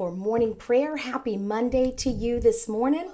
for 0.00 0.10
morning 0.10 0.54
prayer. 0.54 0.96
Happy 0.96 1.36
Monday 1.36 1.90
to 1.90 2.08
you 2.08 2.40
this 2.40 2.66
morning. 2.66 3.12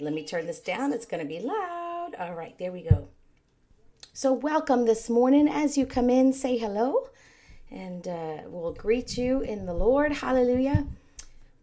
Let 0.00 0.14
me 0.14 0.24
turn 0.24 0.46
this 0.46 0.60
down. 0.60 0.94
It's 0.94 1.04
going 1.04 1.22
to 1.22 1.28
be 1.28 1.40
loud. 1.40 2.12
All 2.18 2.32
right, 2.32 2.58
there 2.58 2.72
we 2.72 2.80
go. 2.80 3.08
So, 4.14 4.32
welcome 4.32 4.86
this 4.86 5.10
morning. 5.10 5.46
As 5.46 5.76
you 5.76 5.84
come 5.84 6.08
in, 6.08 6.32
say 6.32 6.56
hello, 6.56 7.10
and 7.70 8.08
uh, 8.08 8.38
we'll 8.46 8.72
greet 8.72 9.18
you 9.18 9.42
in 9.42 9.66
the 9.66 9.74
Lord. 9.74 10.10
Hallelujah. 10.10 10.86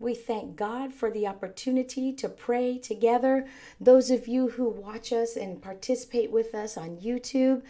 We 0.02 0.16
thank 0.16 0.56
God 0.56 0.94
for 0.94 1.12
the 1.12 1.28
opportunity 1.28 2.14
to 2.14 2.30
pray 2.30 2.78
together. 2.78 3.48
Those 3.82 4.10
of 4.12 4.30
you 4.30 4.48
who 4.48 4.70
watch 4.70 5.12
us 5.12 5.36
and 5.36 5.62
participate 5.62 6.32
with 6.32 6.56
us 6.56 6.78
on 6.78 6.96
YouTube 6.96 7.64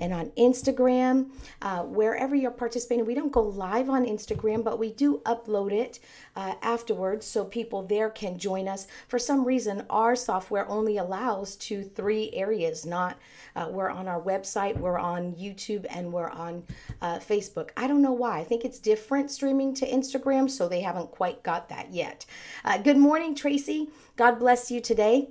and 0.00 0.12
on 0.12 0.30
Instagram, 0.30 1.30
uh, 1.62 1.84
wherever 1.84 2.34
you're 2.34 2.50
participating, 2.50 3.06
we 3.06 3.14
don't 3.14 3.30
go 3.30 3.42
live 3.42 3.88
on 3.88 4.04
Instagram, 4.04 4.64
but 4.64 4.80
we 4.80 4.90
do 4.94 5.22
upload 5.26 5.70
it 5.70 6.00
uh, 6.34 6.54
afterwards 6.60 7.24
so 7.24 7.44
people 7.44 7.84
there 7.84 8.10
can 8.10 8.36
join 8.36 8.66
us. 8.66 8.88
For 9.06 9.20
some 9.20 9.44
reason, 9.44 9.86
our 9.88 10.16
software 10.16 10.68
only 10.68 10.96
allows 10.96 11.54
to 11.56 11.84
three 11.84 12.32
areas, 12.32 12.84
not 12.84 13.16
uh, 13.54 13.68
we're 13.70 13.90
on 13.90 14.08
our 14.08 14.20
website, 14.20 14.76
we're 14.76 14.98
on 14.98 15.34
YouTube, 15.34 15.86
and 15.88 16.12
we're 16.12 16.30
on 16.30 16.64
uh, 17.00 17.20
Facebook. 17.20 17.70
I 17.76 17.86
don't 17.86 18.02
know 18.02 18.12
why. 18.12 18.40
I 18.40 18.44
think 18.44 18.64
it's 18.64 18.80
different 18.80 19.30
streaming 19.30 19.72
to 19.74 19.88
Instagram, 19.88 20.50
so 20.50 20.68
they 20.68 20.80
haven't 20.80 21.12
quite 21.12 21.44
got 21.44 21.68
that 21.68 21.75
yet. 21.90 22.26
Uh, 22.64 22.78
good 22.78 22.96
morning, 22.96 23.34
Tracy. 23.34 23.88
God 24.16 24.38
bless 24.38 24.70
you 24.70 24.80
today. 24.80 25.28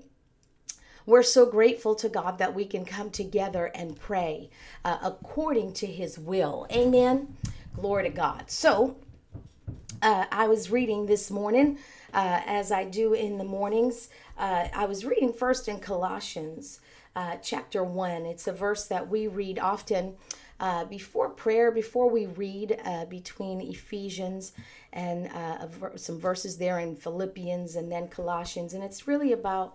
We're 1.06 1.24
so 1.24 1.46
grateful 1.46 1.94
to 1.96 2.10
God 2.10 2.40
that 2.40 2.56
we 2.56 2.66
can 2.66 2.84
come 2.84 3.12
together 3.12 3.72
and 3.76 4.00
pray 4.00 4.50
uh, 4.84 4.98
according 5.04 5.74
to 5.74 5.86
His 5.86 6.18
will. 6.18 6.66
Amen. 6.72 7.36
Glory 7.76 8.04
to 8.04 8.10
God. 8.10 8.50
So, 8.50 8.98
uh, 10.02 10.26
I 10.32 10.48
was 10.48 10.72
reading 10.72 11.06
this 11.06 11.32
morning, 11.32 11.80
uh, 12.14 12.42
as 12.46 12.72
I 12.72 12.86
do 12.86 13.14
in 13.14 13.38
the 13.38 13.44
mornings. 13.44 14.10
Uh, 14.38 14.68
I 14.74 14.86
was 14.86 15.06
reading 15.06 15.34
first 15.34 15.68
in 15.68 15.80
Colossians 15.80 16.80
uh, 17.16 17.38
chapter 17.42 17.84
1. 17.84 18.26
It's 18.26 18.48
a 18.48 18.52
verse 18.52 18.86
that 18.88 19.08
we 19.08 19.28
read 19.28 19.58
often 19.60 20.16
uh, 20.60 20.86
before 20.86 21.30
prayer, 21.30 21.72
before 21.72 22.10
we 22.10 22.28
read 22.28 22.80
uh, 22.86 23.06
between 23.06 23.62
Ephesians 23.62 24.54
and 24.94 25.28
uh, 25.28 25.68
some 25.98 26.20
verses 26.20 26.58
there 26.58 26.80
in 26.80 26.96
Philippians 26.96 27.76
and 27.76 27.92
then 27.92 28.08
Colossians. 28.08 28.74
And 28.74 28.84
it's 28.84 29.08
really 29.08 29.34
about 29.34 29.74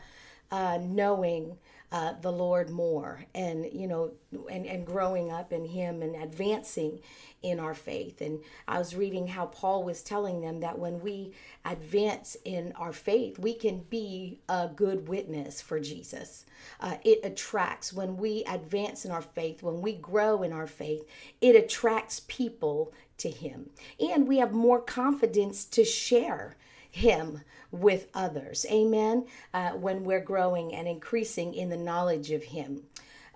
uh, 0.51 0.79
knowing 0.83 1.59
uh, 1.93 2.15
the 2.21 2.31
Lord 2.31 2.71
more 2.71 3.25
and, 3.35 3.67
you 3.73 3.89
know, 3.89 4.13
and, 4.51 4.65
and 4.67 4.87
growing 4.87 5.33
up 5.33 5.53
in 5.53 5.65
Him 5.65 6.03
and 6.03 6.15
advancing 6.15 7.01
in 7.43 7.59
our 7.59 7.75
faith. 7.75 8.21
And 8.21 8.41
I 8.69 8.79
was 8.79 8.95
reading 8.95 9.27
how 9.27 9.47
Paul 9.47 9.83
was 9.83 10.03
telling 10.03 10.41
them 10.41 10.61
that 10.61 10.79
when 10.79 11.01
we 11.01 11.33
advance 11.65 12.37
in 12.45 12.73
our 12.77 12.93
faith, 12.93 13.39
we 13.39 13.55
can 13.55 13.79
be 13.91 14.41
a 14.49 14.69
good 14.69 15.09
witness 15.09 15.61
for 15.61 15.81
Jesus. 15.81 16.45
Uh, 16.81 16.97
it 17.05 17.21
attracts, 17.25 17.93
when 17.93 18.17
we 18.17 18.45
advance 18.45 19.05
in 19.05 19.11
our 19.11 19.23
faith, 19.23 19.63
when 19.63 19.81
we 19.81 19.95
grow 19.95 20.43
in 20.43 20.53
our 20.53 20.67
faith, 20.67 21.05
it 21.41 21.57
attracts 21.57 22.21
people 22.29 22.93
to 23.19 23.31
Him. 23.31 23.71
And 23.99 24.29
we 24.29 24.39
have 24.39 24.53
more 24.53 24.81
confidence 24.81 25.65
to 25.67 25.85
share 25.85 26.57
Him 26.91 27.43
with 27.71 28.09
others. 28.15 28.67
Amen. 28.71 29.27
Uh, 29.55 29.71
when 29.71 30.05
we're 30.05 30.21
growing 30.21 30.75
and 30.75 30.89
increasing 30.89 31.55
in 31.55 31.69
the 31.69 31.77
knowledge 31.77 32.31
of 32.31 32.43
Him. 32.43 32.83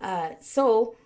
Uh, 0.00 0.30
so, 0.40 0.96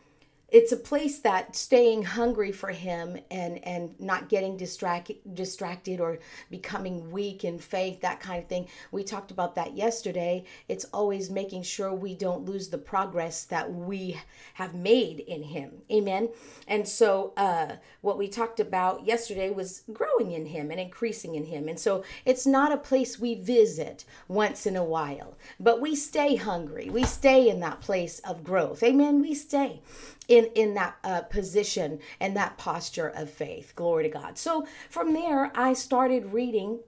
it's 0.51 0.73
a 0.73 0.77
place 0.77 1.19
that 1.21 1.55
staying 1.55 2.03
hungry 2.03 2.53
for 2.53 2.71
him 2.71 3.19
and 3.31 3.63
and 3.67 3.99
not 4.01 4.29
getting 4.29 4.57
distracted 4.57 5.17
distracted 5.35 6.01
or 6.01 6.19
becoming 6.51 7.11
weak 7.11 7.45
in 7.45 7.59
faith 7.59 8.01
that 8.01 8.21
kind 8.21 8.43
of 8.43 8.49
thing. 8.49 8.67
We 8.91 9.05
talked 9.05 9.31
about 9.31 9.55
that 9.57 9.77
yesterday. 9.77 10.45
It's 10.69 10.87
always 10.87 11.31
making 11.31 11.65
sure 11.65 11.93
we 11.93 12.15
don't 12.15 12.47
lose 12.47 12.69
the 12.69 12.79
progress 12.79 13.45
that 13.45 13.73
we 13.73 14.21
have 14.55 14.75
made 14.75 15.21
in 15.21 15.43
him. 15.43 15.83
Amen? 15.93 16.31
And 16.67 16.89
so 16.89 17.35
uh, 17.37 17.77
what 18.01 18.19
we 18.19 18.29
talked 18.29 18.61
about 18.61 19.07
yesterday 19.07 19.51
was 19.51 19.83
growing 19.93 20.33
in 20.33 20.47
him 20.47 20.71
and 20.71 20.81
increasing 20.81 21.35
in 21.35 21.45
him. 21.45 21.69
And 21.69 21.79
so 21.79 22.05
it's 22.25 22.47
not 22.47 22.73
a 22.73 22.77
place 22.79 23.19
we 23.19 23.35
visit 23.35 24.05
once 24.29 24.67
in 24.67 24.77
a 24.77 24.85
while 24.85 25.37
but 25.61 25.81
we 25.81 25.95
stay 25.95 26.37
hungry. 26.37 26.89
We 26.91 27.05
stay 27.05 27.49
in 27.49 27.61
that 27.61 27.81
place 27.81 28.21
of 28.21 28.45
growth. 28.45 28.83
Amen? 28.83 29.21
We 29.21 29.35
stay 29.35 29.81
in 30.29 30.45
in 30.55 30.75
that 30.75 30.97
uh, 31.03 31.23
position 31.23 31.99
and 32.21 32.37
that 32.37 32.59
posture 32.59 33.09
of 33.09 33.31
faith. 33.31 33.73
Glory 33.75 34.05
to 34.05 34.11
god. 34.11 34.39
So 34.39 34.67
from 34.91 35.15
there 35.15 35.51
i 35.55 35.73
started 35.73 36.33
reading 36.33 36.81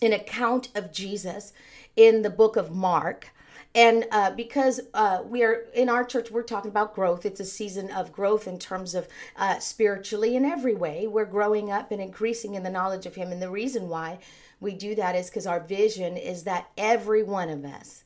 an 0.00 0.12
account 0.12 0.68
of 0.74 0.92
jesus 0.92 1.52
in 1.96 2.22
the 2.22 2.30
book 2.30 2.56
of 2.56 2.70
mark. 2.74 3.30
And 3.72 4.06
uh, 4.10 4.32
because 4.32 4.80
uh, 4.94 5.22
we 5.24 5.44
are 5.44 5.66
in 5.74 5.88
our 5.88 6.04
church 6.04 6.30
we're 6.30 6.42
talking 6.42 6.70
about 6.70 6.94
growth. 6.94 7.24
It's 7.24 7.38
a 7.38 7.44
season 7.44 7.90
of 7.92 8.12
growth 8.12 8.48
in 8.48 8.58
terms 8.58 8.96
of 8.96 9.06
uh, 9.36 9.60
spiritually 9.60 10.34
in 10.34 10.44
every 10.44 10.74
way. 10.74 11.06
We're 11.06 11.24
growing 11.24 11.70
up 11.70 11.92
and 11.92 12.00
increasing 12.00 12.54
in 12.54 12.64
the 12.64 12.70
knowledge 12.70 13.06
of 13.06 13.14
him. 13.14 13.30
And 13.30 13.40
the 13.40 13.50
reason 13.50 13.88
why 13.88 14.18
we 14.58 14.74
do 14.74 14.96
that 14.96 15.14
is 15.14 15.30
because 15.30 15.46
our 15.46 15.60
vision 15.60 16.16
is 16.16 16.42
that 16.44 16.68
every 16.76 17.22
one 17.22 17.48
of 17.48 17.64
us 17.64 18.02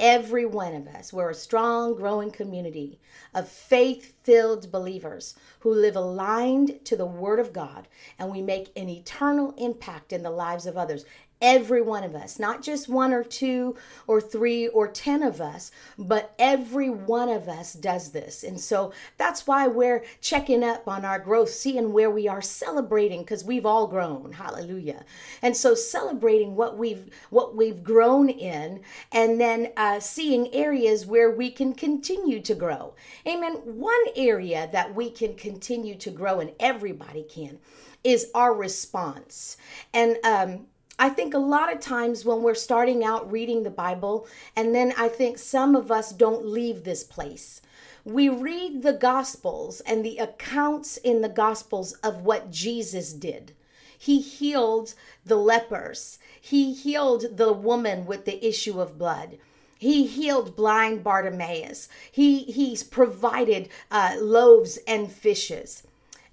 Every 0.00 0.46
one 0.46 0.76
of 0.76 0.86
us, 0.86 1.12
we're 1.12 1.30
a 1.30 1.34
strong, 1.34 1.96
growing 1.96 2.30
community 2.30 3.00
of 3.34 3.48
faith 3.48 4.14
filled 4.22 4.70
believers 4.70 5.34
who 5.58 5.74
live 5.74 5.96
aligned 5.96 6.84
to 6.84 6.96
the 6.96 7.04
Word 7.04 7.40
of 7.40 7.52
God 7.52 7.88
and 8.16 8.30
we 8.30 8.40
make 8.40 8.70
an 8.76 8.88
eternal 8.88 9.54
impact 9.58 10.12
in 10.12 10.22
the 10.22 10.30
lives 10.30 10.66
of 10.66 10.76
others. 10.76 11.04
Every 11.40 11.82
one 11.82 12.02
of 12.02 12.16
us, 12.16 12.40
not 12.40 12.62
just 12.62 12.88
one 12.88 13.12
or 13.12 13.22
two 13.22 13.76
or 14.08 14.20
three 14.20 14.66
or 14.66 14.88
10 14.88 15.22
of 15.22 15.40
us, 15.40 15.70
but 15.96 16.34
every 16.36 16.90
one 16.90 17.28
of 17.28 17.48
us 17.48 17.74
does 17.74 18.10
this. 18.10 18.42
And 18.42 18.60
so 18.60 18.92
that's 19.18 19.46
why 19.46 19.68
we're 19.68 20.04
checking 20.20 20.64
up 20.64 20.88
on 20.88 21.04
our 21.04 21.20
growth, 21.20 21.50
seeing 21.50 21.92
where 21.92 22.10
we 22.10 22.26
are 22.26 22.42
celebrating 22.42 23.20
because 23.20 23.44
we've 23.44 23.66
all 23.66 23.86
grown. 23.86 24.32
Hallelujah. 24.32 25.04
And 25.40 25.56
so 25.56 25.76
celebrating 25.76 26.56
what 26.56 26.76
we've 26.76 27.08
what 27.30 27.54
we've 27.54 27.84
grown 27.84 28.28
in 28.28 28.80
and 29.12 29.40
then 29.40 29.72
uh, 29.76 30.00
seeing 30.00 30.52
areas 30.52 31.06
where 31.06 31.30
we 31.30 31.52
can 31.52 31.72
continue 31.72 32.40
to 32.40 32.54
grow. 32.56 32.94
Amen. 33.26 33.54
One 33.64 34.04
area 34.16 34.68
that 34.72 34.92
we 34.92 35.08
can 35.08 35.34
continue 35.34 35.94
to 35.96 36.10
grow 36.10 36.40
and 36.40 36.50
everybody 36.58 37.22
can 37.22 37.58
is 38.02 38.30
our 38.34 38.54
response. 38.54 39.56
And 39.94 40.18
um 40.24 40.66
I 41.00 41.10
think 41.10 41.32
a 41.32 41.38
lot 41.38 41.72
of 41.72 41.80
times 41.80 42.24
when 42.24 42.42
we're 42.42 42.54
starting 42.54 43.04
out 43.04 43.30
reading 43.30 43.62
the 43.62 43.70
Bible, 43.70 44.26
and 44.56 44.74
then 44.74 44.92
I 44.98 45.08
think 45.08 45.38
some 45.38 45.76
of 45.76 45.92
us 45.92 46.10
don't 46.10 46.44
leave 46.44 46.82
this 46.82 47.04
place. 47.04 47.62
We 48.04 48.28
read 48.28 48.82
the 48.82 48.94
Gospels 48.94 49.80
and 49.80 50.04
the 50.04 50.18
accounts 50.18 50.96
in 50.96 51.20
the 51.20 51.28
Gospels 51.28 51.92
of 52.02 52.22
what 52.22 52.50
Jesus 52.50 53.12
did. 53.12 53.52
He 53.96 54.20
healed 54.20 54.94
the 55.24 55.36
lepers, 55.36 56.18
He 56.40 56.72
healed 56.72 57.36
the 57.36 57.52
woman 57.52 58.04
with 58.04 58.24
the 58.24 58.44
issue 58.44 58.80
of 58.80 58.98
blood. 58.98 59.38
He 59.78 60.06
healed 60.06 60.56
blind 60.56 61.04
Bartimaeus. 61.04 61.88
He 62.10 62.42
he's 62.42 62.82
provided 62.82 63.68
uh, 63.92 64.16
loaves 64.18 64.78
and 64.88 65.12
fishes. 65.12 65.84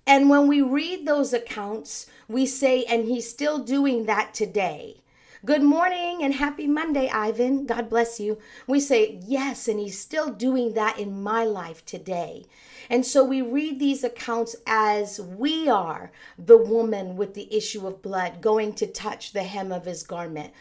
And 0.07 0.29
when 0.29 0.47
we 0.47 0.61
read 0.61 1.07
those 1.07 1.33
accounts, 1.33 2.05
we 2.27 2.45
say, 2.45 2.83
and 2.83 3.05
he's 3.05 3.27
still 3.27 3.57
doing 3.57 4.05
that 4.05 4.35
today. 4.35 5.01
Good 5.43 5.63
morning 5.63 6.23
and 6.23 6.35
happy 6.35 6.67
Monday, 6.67 7.09
Ivan. 7.09 7.65
God 7.65 7.89
bless 7.89 8.19
you. 8.19 8.37
We 8.67 8.79
say, 8.79 9.19
yes, 9.25 9.67
and 9.67 9.79
he's 9.79 9.99
still 9.99 10.31
doing 10.31 10.73
that 10.73 10.99
in 10.99 11.23
my 11.23 11.43
life 11.43 11.83
today. 11.85 12.45
And 12.87 13.03
so 13.03 13.23
we 13.23 13.41
read 13.41 13.79
these 13.79 14.03
accounts 14.03 14.55
as 14.67 15.19
we 15.19 15.67
are 15.69 16.11
the 16.37 16.57
woman 16.57 17.15
with 17.15 17.33
the 17.33 17.51
issue 17.55 17.87
of 17.87 18.03
blood 18.03 18.41
going 18.41 18.73
to 18.73 18.87
touch 18.87 19.33
the 19.33 19.43
hem 19.43 19.71
of 19.71 19.85
his 19.85 20.03
garment. 20.03 20.53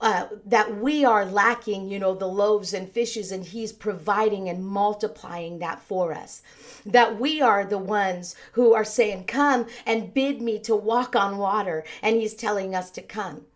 Uh, 0.00 0.26
that 0.46 0.78
we 0.78 1.04
are 1.04 1.24
lacking, 1.24 1.88
you 1.88 1.98
know, 1.98 2.14
the 2.14 2.26
loaves 2.26 2.72
and 2.72 2.90
fishes, 2.90 3.32
and 3.32 3.44
He's 3.44 3.72
providing 3.72 4.48
and 4.48 4.64
multiplying 4.64 5.58
that 5.58 5.80
for 5.82 6.12
us. 6.12 6.42
That 6.86 7.18
we 7.18 7.40
are 7.40 7.64
the 7.64 7.78
ones 7.78 8.36
who 8.52 8.74
are 8.74 8.84
saying, 8.84 9.24
Come 9.24 9.66
and 9.86 10.14
bid 10.14 10.40
me 10.40 10.58
to 10.60 10.76
walk 10.76 11.16
on 11.16 11.38
water, 11.38 11.84
and 12.02 12.16
He's 12.16 12.34
telling 12.34 12.74
us 12.74 12.90
to 12.92 13.02
come. 13.02 13.46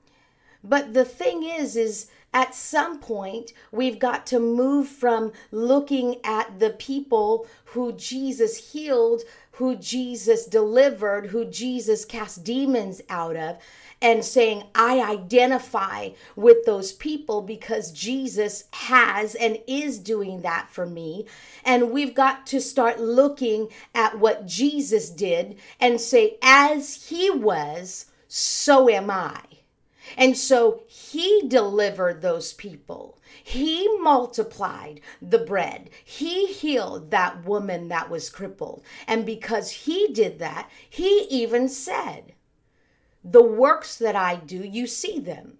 But 0.64 0.94
the 0.94 1.04
thing 1.04 1.44
is, 1.44 1.76
is 1.76 2.10
at 2.36 2.54
some 2.54 2.98
point, 2.98 3.52
we've 3.72 3.98
got 3.98 4.26
to 4.26 4.38
move 4.38 4.88
from 4.88 5.32
looking 5.50 6.16
at 6.22 6.58
the 6.58 6.70
people 6.70 7.46
who 7.66 7.92
Jesus 7.92 8.72
healed, 8.72 9.22
who 9.52 9.74
Jesus 9.76 10.44
delivered, 10.44 11.28
who 11.28 11.46
Jesus 11.46 12.04
cast 12.04 12.44
demons 12.44 13.00
out 13.08 13.36
of, 13.36 13.56
and 14.02 14.24
saying, 14.24 14.64
I 14.74 15.00
identify 15.00 16.10
with 16.34 16.64
those 16.66 16.92
people 16.92 17.40
because 17.42 17.92
Jesus 17.92 18.64
has 18.72 19.34
and 19.34 19.58
is 19.66 19.98
doing 19.98 20.42
that 20.42 20.68
for 20.70 20.86
me. 20.86 21.26
And 21.64 21.90
we've 21.90 22.14
got 22.14 22.46
to 22.48 22.60
start 22.60 23.00
looking 23.00 23.68
at 23.94 24.18
what 24.18 24.46
Jesus 24.46 25.10
did 25.10 25.56
and 25.80 26.00
say, 26.00 26.36
as 26.42 27.08
he 27.08 27.30
was, 27.30 28.06
so 28.28 28.90
am 28.90 29.10
I. 29.10 29.40
And 30.16 30.36
so 30.36 30.82
he 30.86 31.42
delivered 31.48 32.22
those 32.22 32.52
people. 32.52 33.18
He 33.42 33.88
multiplied 33.98 35.00
the 35.20 35.38
bread. 35.38 35.90
He 36.04 36.46
healed 36.46 37.10
that 37.10 37.44
woman 37.44 37.88
that 37.88 38.10
was 38.10 38.30
crippled. 38.30 38.82
And 39.06 39.26
because 39.26 39.70
he 39.70 40.08
did 40.12 40.38
that, 40.38 40.70
he 40.88 41.26
even 41.30 41.68
said, 41.68 42.34
The 43.28 43.42
works 43.42 43.96
that 43.98 44.14
I 44.14 44.36
do, 44.36 44.58
you 44.58 44.86
see 44.86 45.18
them. 45.18 45.58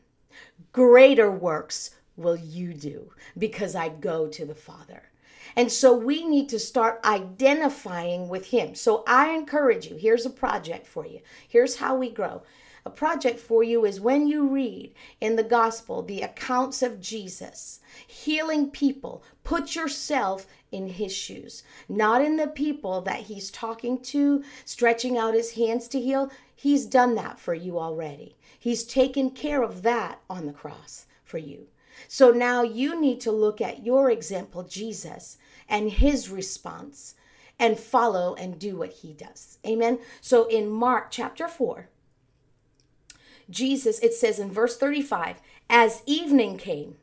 Greater 0.73 1.29
works 1.29 1.91
will 2.17 2.37
you 2.37 2.73
do 2.73 3.11
because 3.37 3.75
I 3.75 3.89
go 3.89 4.29
to 4.29 4.47
the 4.47 4.55
Father. 4.55 5.11
And 5.57 5.73
so 5.73 5.93
we 5.93 6.25
need 6.25 6.49
to 6.51 6.61
start 6.61 7.01
identifying 7.05 8.29
with 8.29 8.47
Him. 8.47 8.77
So 8.77 9.03
I 9.09 9.31
encourage 9.31 9.87
you 9.87 9.97
here's 9.97 10.25
a 10.25 10.31
project 10.31 10.87
for 10.87 11.07
you. 11.07 11.21
Here's 11.49 11.77
how 11.77 11.97
we 11.97 12.09
grow. 12.09 12.43
A 12.85 12.91
project 12.91 13.41
for 13.41 13.65
you 13.65 13.85
is 13.85 14.01
when 14.01 14.29
you 14.29 14.47
read 14.47 14.95
in 15.21 15.35
the 15.35 15.43
gospel 15.43 16.03
the 16.03 16.23
accounts 16.23 16.85
of 16.85 17.01
Jesus 17.01 17.81
healing 18.07 18.71
people, 18.71 19.25
put 19.43 19.75
yourself 19.75 20.47
in 20.71 20.87
his 20.87 21.13
shoes, 21.13 21.65
not 21.89 22.23
in 22.23 22.37
the 22.37 22.47
people 22.47 23.01
that 23.01 23.23
he's 23.23 23.51
talking 23.51 24.01
to, 24.03 24.45
stretching 24.65 25.19
out 25.19 25.35
his 25.35 25.53
hands 25.53 25.89
to 25.89 26.01
heal. 26.01 26.31
He's 26.57 26.87
done 26.87 27.15
that 27.17 27.39
for 27.39 27.55
you 27.55 27.79
already. 27.79 28.37
He's 28.59 28.85
taken 28.85 29.31
care 29.31 29.63
of 29.63 29.83
that 29.83 30.21
on 30.29 30.47
the 30.47 30.53
cross 30.53 31.07
for 31.23 31.39
you. 31.39 31.69
So 32.09 32.31
now 32.31 32.63
you 32.63 33.01
need 33.01 33.21
to 33.21 33.31
look 33.31 33.61
at 33.61 33.85
your 33.85 34.11
example, 34.11 34.63
Jesus, 34.63 35.37
and 35.69 35.91
his 35.91 36.31
response 36.31 37.15
and 37.59 37.79
follow 37.79 38.35
and 38.35 38.59
do 38.59 38.77
what 38.77 38.93
he 38.93 39.13
does. 39.13 39.59
Amen. 39.67 39.99
So 40.21 40.47
in 40.47 40.69
Mark 40.69 41.11
chapter 41.11 41.47
4, 41.47 41.89
Jesus, 43.49 43.99
it 44.01 44.15
says 44.15 44.39
in 44.39 44.51
verse 44.51 44.77
35, 44.77 45.41
as 45.71 46.03
evening 46.07 46.59
came, 46.59 46.97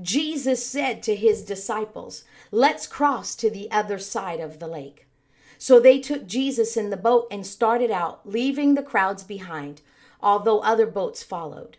Jesus 0.00 0.64
said 0.64 1.02
to 1.02 1.14
his 1.14 1.44
disciples, 1.44 2.24
Let's 2.50 2.86
cross 2.86 3.34
to 3.36 3.50
the 3.50 3.70
other 3.70 3.98
side 3.98 4.40
of 4.40 4.58
the 4.58 4.66
lake. 4.66 5.06
So 5.62 5.78
they 5.78 6.00
took 6.00 6.26
Jesus 6.26 6.76
in 6.76 6.90
the 6.90 6.96
boat 6.96 7.28
and 7.30 7.46
started 7.46 7.92
out, 7.92 8.28
leaving 8.28 8.74
the 8.74 8.82
crowds 8.82 9.22
behind, 9.22 9.80
although 10.20 10.58
other 10.58 10.88
boats 10.88 11.22
followed. 11.22 11.76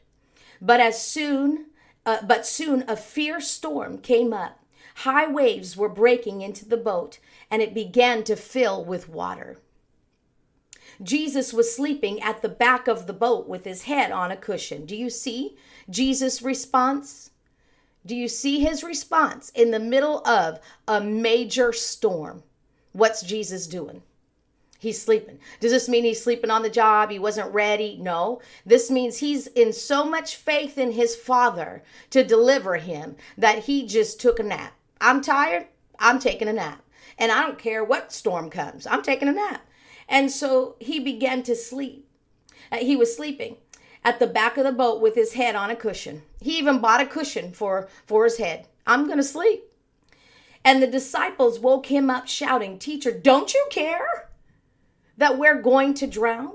But 0.61 0.79
as 0.79 1.05
soon, 1.05 1.65
uh, 2.05 2.19
but 2.25 2.47
soon 2.47 2.85
a 2.87 2.95
fierce 2.95 3.49
storm 3.49 3.97
came 3.97 4.31
up. 4.31 4.63
High 4.99 5.27
waves 5.27 5.75
were 5.75 5.89
breaking 5.89 6.39
into 6.39 6.63
the 6.63 6.77
boat, 6.77 7.19
and 7.51 7.61
it 7.61 7.73
began 7.73 8.23
to 8.23 8.37
fill 8.37 8.85
with 8.85 9.09
water. 9.09 9.57
Jesus 11.01 11.51
was 11.51 11.75
sleeping 11.75 12.21
at 12.21 12.41
the 12.41 12.47
back 12.47 12.87
of 12.87 13.05
the 13.05 13.11
boat 13.11 13.49
with 13.49 13.65
his 13.65 13.83
head 13.83 14.13
on 14.13 14.31
a 14.31 14.37
cushion. 14.37 14.85
Do 14.85 14.95
you 14.95 15.09
see 15.09 15.57
Jesus' 15.89 16.41
response? 16.41 17.31
Do 18.05 18.15
you 18.15 18.29
see 18.29 18.61
his 18.61 18.81
response 18.81 19.49
in 19.49 19.71
the 19.71 19.79
middle 19.81 20.25
of 20.25 20.61
a 20.87 21.01
major 21.01 21.73
storm? 21.73 22.43
What's 22.93 23.23
Jesus 23.23 23.67
doing? 23.67 24.01
He's 24.79 25.01
sleeping. 25.01 25.39
Does 25.61 25.71
this 25.71 25.87
mean 25.87 26.03
he's 26.03 26.21
sleeping 26.21 26.49
on 26.49 26.61
the 26.61 26.69
job? 26.69 27.09
He 27.09 27.17
wasn't 27.17 27.53
ready? 27.53 27.97
No. 28.01 28.41
This 28.65 28.91
means 28.91 29.17
he's 29.17 29.47
in 29.47 29.71
so 29.71 30.05
much 30.05 30.35
faith 30.35 30.77
in 30.77 30.91
his 30.91 31.15
father 31.15 31.83
to 32.09 32.23
deliver 32.23 32.75
him 32.75 33.15
that 33.37 33.59
he 33.59 33.87
just 33.87 34.19
took 34.19 34.39
a 34.39 34.43
nap. 34.43 34.73
I'm 34.99 35.21
tired. 35.21 35.67
I'm 35.99 36.19
taking 36.19 36.49
a 36.49 36.53
nap. 36.53 36.83
And 37.17 37.31
I 37.31 37.41
don't 37.43 37.57
care 37.57 37.83
what 37.83 38.11
storm 38.11 38.49
comes. 38.49 38.85
I'm 38.85 39.01
taking 39.01 39.29
a 39.29 39.33
nap. 39.33 39.65
And 40.09 40.29
so 40.29 40.75
he 40.79 40.99
began 40.99 41.43
to 41.43 41.55
sleep. 41.55 42.07
Uh, 42.71 42.77
he 42.77 42.95
was 42.95 43.15
sleeping 43.15 43.57
at 44.03 44.19
the 44.19 44.27
back 44.27 44.57
of 44.57 44.65
the 44.65 44.71
boat 44.71 45.01
with 45.01 45.15
his 45.15 45.33
head 45.33 45.55
on 45.55 45.69
a 45.69 45.75
cushion. 45.75 46.23
He 46.41 46.57
even 46.57 46.79
bought 46.79 47.01
a 47.01 47.05
cushion 47.05 47.53
for, 47.53 47.87
for 48.05 48.25
his 48.25 48.37
head. 48.37 48.67
I'm 48.85 49.05
going 49.05 49.17
to 49.17 49.23
sleep. 49.23 49.63
And 50.65 50.81
the 50.81 50.87
disciples 50.87 51.59
woke 51.59 51.87
him 51.87 52.09
up 52.09 52.27
shouting, 52.27 52.79
Teacher, 52.79 53.11
don't 53.11 53.53
you 53.53 53.65
care 53.69 54.29
that 55.17 55.37
we're 55.37 55.61
going 55.61 55.93
to 55.95 56.07
drown? 56.07 56.53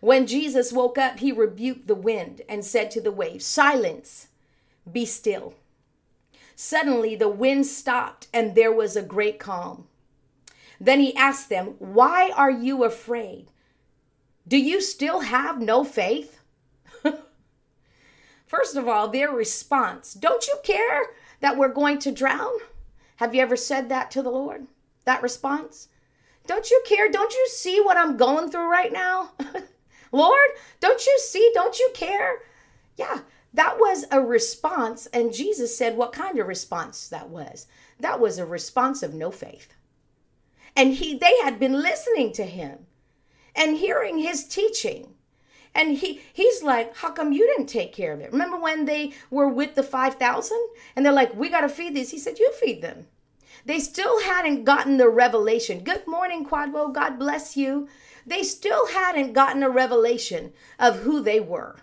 When 0.00 0.26
Jesus 0.26 0.72
woke 0.72 0.98
up, 0.98 1.20
he 1.20 1.30
rebuked 1.30 1.86
the 1.86 1.94
wind 1.94 2.42
and 2.48 2.64
said 2.64 2.90
to 2.90 3.00
the 3.00 3.12
waves, 3.12 3.46
Silence, 3.46 4.26
be 4.90 5.06
still. 5.06 5.54
Suddenly 6.56 7.14
the 7.14 7.28
wind 7.28 7.66
stopped 7.66 8.26
and 8.32 8.54
there 8.54 8.72
was 8.72 8.96
a 8.96 9.02
great 9.02 9.38
calm. 9.38 9.86
Then 10.80 10.98
he 10.98 11.14
asked 11.14 11.48
them, 11.48 11.76
Why 11.78 12.32
are 12.34 12.50
you 12.50 12.82
afraid? 12.82 13.52
Do 14.48 14.56
you 14.58 14.80
still 14.80 15.20
have 15.20 15.60
no 15.60 15.84
faith? 15.84 16.40
First 18.46 18.74
of 18.76 18.88
all, 18.88 19.06
their 19.06 19.30
response 19.30 20.14
Don't 20.14 20.46
you 20.48 20.58
care 20.64 21.02
that 21.42 21.58
we're 21.58 21.68
going 21.68 21.98
to 22.00 22.10
drown? 22.10 22.52
Have 23.16 23.34
you 23.34 23.42
ever 23.42 23.56
said 23.56 23.90
that 23.90 24.10
to 24.12 24.22
the 24.22 24.30
Lord? 24.30 24.66
That 25.04 25.22
response? 25.22 25.88
Don't 26.46 26.70
you 26.70 26.82
care? 26.86 27.10
Don't 27.10 27.34
you 27.34 27.46
see 27.50 27.80
what 27.80 27.98
I'm 27.98 28.16
going 28.16 28.50
through 28.50 28.70
right 28.70 28.92
now? 28.92 29.32
Lord, 30.12 30.50
don't 30.80 31.06
you 31.06 31.18
see? 31.18 31.50
Don't 31.54 31.78
you 31.78 31.90
care? 31.94 32.38
Yeah, 32.96 33.20
that 33.54 33.78
was 33.78 34.06
a 34.10 34.20
response. 34.20 35.06
And 35.06 35.32
Jesus 35.32 35.76
said 35.76 35.96
what 35.96 36.12
kind 36.12 36.38
of 36.38 36.46
response 36.46 37.08
that 37.10 37.28
was. 37.28 37.66
That 38.00 38.18
was 38.18 38.38
a 38.38 38.46
response 38.46 39.02
of 39.02 39.14
no 39.14 39.30
faith 39.30 39.74
and 40.76 40.94
he 40.94 41.16
they 41.16 41.36
had 41.42 41.58
been 41.58 41.72
listening 41.72 42.32
to 42.32 42.44
him 42.44 42.86
and 43.54 43.76
hearing 43.76 44.18
his 44.18 44.46
teaching 44.46 45.11
and 45.74 45.98
he 45.98 46.20
he's 46.32 46.62
like 46.62 46.96
how 46.96 47.10
come 47.10 47.32
you 47.32 47.46
didn't 47.46 47.68
take 47.68 47.92
care 47.92 48.12
of 48.12 48.20
it? 48.20 48.32
Remember 48.32 48.58
when 48.58 48.84
they 48.84 49.12
were 49.30 49.48
with 49.48 49.74
the 49.74 49.82
5000 49.82 50.58
and 50.94 51.04
they're 51.04 51.12
like 51.12 51.34
we 51.34 51.48
got 51.48 51.62
to 51.62 51.68
feed 51.68 51.94
these. 51.94 52.10
He 52.10 52.18
said 52.18 52.38
you 52.38 52.52
feed 52.52 52.82
them. 52.82 53.06
They 53.64 53.78
still 53.78 54.22
hadn't 54.22 54.64
gotten 54.64 54.96
the 54.96 55.08
revelation. 55.08 55.84
Good 55.84 56.06
morning 56.06 56.44
Kwadwo 56.44 56.92
god 56.92 57.18
bless 57.18 57.56
you. 57.56 57.88
They 58.26 58.42
still 58.42 58.88
hadn't 58.88 59.32
gotten 59.32 59.62
a 59.62 59.70
revelation 59.70 60.52
of 60.78 61.00
who 61.00 61.20
they 61.20 61.40
were. 61.40 61.76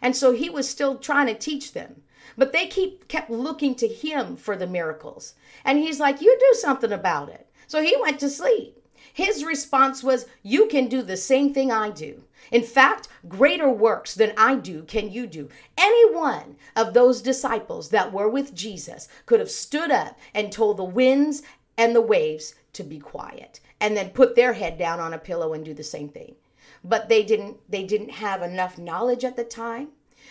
And 0.00 0.16
so 0.16 0.32
he 0.32 0.50
was 0.50 0.68
still 0.68 0.98
trying 0.98 1.26
to 1.26 1.34
teach 1.34 1.72
them. 1.72 2.02
But 2.36 2.52
they 2.52 2.66
keep 2.66 3.08
kept 3.08 3.30
looking 3.30 3.74
to 3.76 3.88
him 3.88 4.36
for 4.36 4.56
the 4.56 4.66
miracles. 4.66 5.34
And 5.64 5.78
he's 5.78 6.00
like 6.00 6.20
you 6.20 6.36
do 6.38 6.58
something 6.58 6.92
about 6.92 7.28
it. 7.28 7.48
So 7.66 7.82
he 7.82 7.96
went 8.00 8.20
to 8.20 8.28
sleep. 8.28 8.80
His 9.14 9.44
response 9.44 10.02
was, 10.02 10.26
You 10.42 10.66
can 10.66 10.88
do 10.88 11.00
the 11.00 11.16
same 11.16 11.54
thing 11.54 11.70
I 11.70 11.90
do. 11.90 12.24
In 12.50 12.62
fact, 12.62 13.08
greater 13.28 13.68
works 13.68 14.14
than 14.14 14.32
I 14.36 14.56
do 14.56 14.82
can 14.82 15.10
you 15.10 15.26
do. 15.26 15.48
Any 15.78 16.14
one 16.14 16.56
of 16.76 16.94
those 16.94 17.22
disciples 17.22 17.88
that 17.90 18.12
were 18.12 18.28
with 18.28 18.54
Jesus 18.54 19.08
could 19.26 19.40
have 19.40 19.50
stood 19.50 19.90
up 19.90 20.18
and 20.34 20.52
told 20.52 20.76
the 20.76 20.84
winds 20.84 21.42
and 21.76 21.94
the 21.94 22.00
waves 22.00 22.54
to 22.74 22.82
be 22.82 22.98
quiet 22.98 23.60
and 23.80 23.96
then 23.96 24.10
put 24.10 24.36
their 24.36 24.52
head 24.52 24.78
down 24.78 25.00
on 25.00 25.14
a 25.14 25.18
pillow 25.18 25.52
and 25.52 25.64
do 25.64 25.74
the 25.74 25.82
same 25.82 26.08
thing. 26.08 26.34
But 26.82 27.08
they 27.08 27.22
didn't 27.22 27.58
they 27.70 27.84
didn't 27.84 28.10
have 28.10 28.42
enough 28.42 28.78
knowledge 28.78 29.24
at 29.24 29.36
the 29.36 29.44
time. 29.44 29.88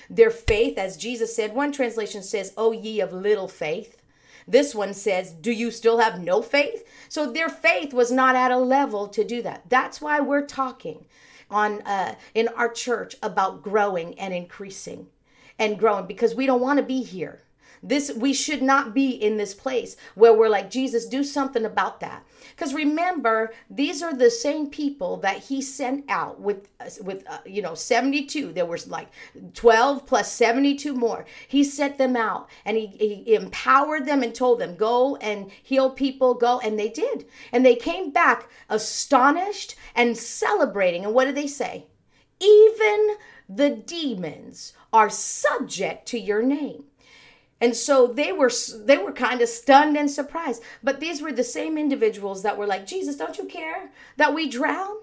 Their 0.09 0.31
faith 0.31 0.77
as 0.77 0.97
Jesus 0.97 1.35
said, 1.35 1.53
one 1.53 1.71
translation 1.71 2.21
says, 2.21 2.53
"O 2.57 2.71
ye 2.71 2.99
of 2.99 3.11
little 3.11 3.47
faith." 3.47 3.97
This 4.47 4.75
one 4.75 4.93
says, 4.93 5.31
Do 5.31 5.51
you 5.51 5.71
still 5.71 5.99
have 5.99 6.21
no 6.21 6.41
faith? 6.41 6.85
So 7.07 7.31
their 7.31 7.47
faith 7.47 7.93
was 7.93 8.11
not 8.11 8.35
at 8.35 8.51
a 8.51 8.57
level 8.57 9.07
to 9.07 9.23
do 9.23 9.41
that. 9.41 9.63
That's 9.69 10.01
why 10.01 10.19
we're 10.19 10.45
talking 10.45 11.05
on 11.53 11.81
uh, 11.83 12.15
in 12.33 12.47
our 12.49 12.69
church 12.69 13.15
about 13.21 13.61
growing 13.61 14.19
and 14.19 14.33
increasing 14.33 15.07
and 15.59 15.77
growing 15.77 16.05
because 16.07 16.35
we 16.35 16.45
don't 16.45 16.61
want 16.61 16.77
to 16.77 16.83
be 16.83 17.03
here 17.03 17.41
this 17.83 18.11
we 18.15 18.33
should 18.33 18.61
not 18.61 18.93
be 18.93 19.09
in 19.09 19.35
this 19.35 19.53
place 19.53 19.97
where 20.15 20.33
we're 20.33 20.47
like 20.47 20.71
Jesus 20.71 21.05
do 21.05 21.23
something 21.23 21.65
about 21.65 21.99
that. 21.99 22.25
Cuz 22.55 22.73
remember 22.73 23.53
these 23.69 24.01
are 24.01 24.13
the 24.13 24.31
same 24.31 24.67
people 24.69 25.17
that 25.17 25.37
he 25.37 25.61
sent 25.61 26.05
out 26.09 26.39
with 26.39 26.69
with 27.01 27.23
uh, 27.27 27.39
you 27.45 27.61
know 27.61 27.75
72 27.75 28.53
there 28.53 28.65
was 28.65 28.87
like 28.87 29.09
12 29.53 30.05
plus 30.05 30.31
72 30.31 30.93
more. 30.93 31.25
He 31.47 31.63
sent 31.63 31.97
them 31.97 32.15
out 32.15 32.49
and 32.63 32.77
he, 32.77 32.87
he 32.87 33.35
empowered 33.35 34.05
them 34.05 34.23
and 34.23 34.33
told 34.33 34.59
them 34.59 34.75
go 34.75 35.17
and 35.17 35.51
heal 35.61 35.89
people 35.89 36.33
go 36.35 36.59
and 36.59 36.79
they 36.79 36.89
did. 36.89 37.25
And 37.51 37.65
they 37.65 37.75
came 37.75 38.11
back 38.11 38.49
astonished 38.69 39.75
and 39.93 40.17
celebrating 40.17 41.03
and 41.03 41.13
what 41.13 41.25
did 41.25 41.35
they 41.35 41.47
say? 41.47 41.87
Even 42.39 43.17
the 43.49 43.69
demons 43.69 44.73
are 44.91 45.09
subject 45.09 46.07
to 46.07 46.19
your 46.19 46.41
name. 46.41 46.85
And 47.63 47.75
so 47.75 48.07
they 48.07 48.31
were 48.33 48.51
they 48.75 48.99
were 48.99 49.13
kind 49.13 49.41
of 49.41 49.49
stunned 49.49 49.97
and 49.97 50.11
surprised. 50.11 50.61
But 50.83 50.99
these 50.99 51.21
were 51.23 51.33
the 51.33 51.45
same 51.45 51.79
individuals 51.79 52.43
that 52.43 52.57
were 52.59 52.67
like, 52.67 52.85
"Jesus, 52.85 53.15
don't 53.17 53.39
you 53.39 53.45
care 53.45 53.91
that 54.17 54.35
we 54.35 54.49
drown?" 54.49 54.97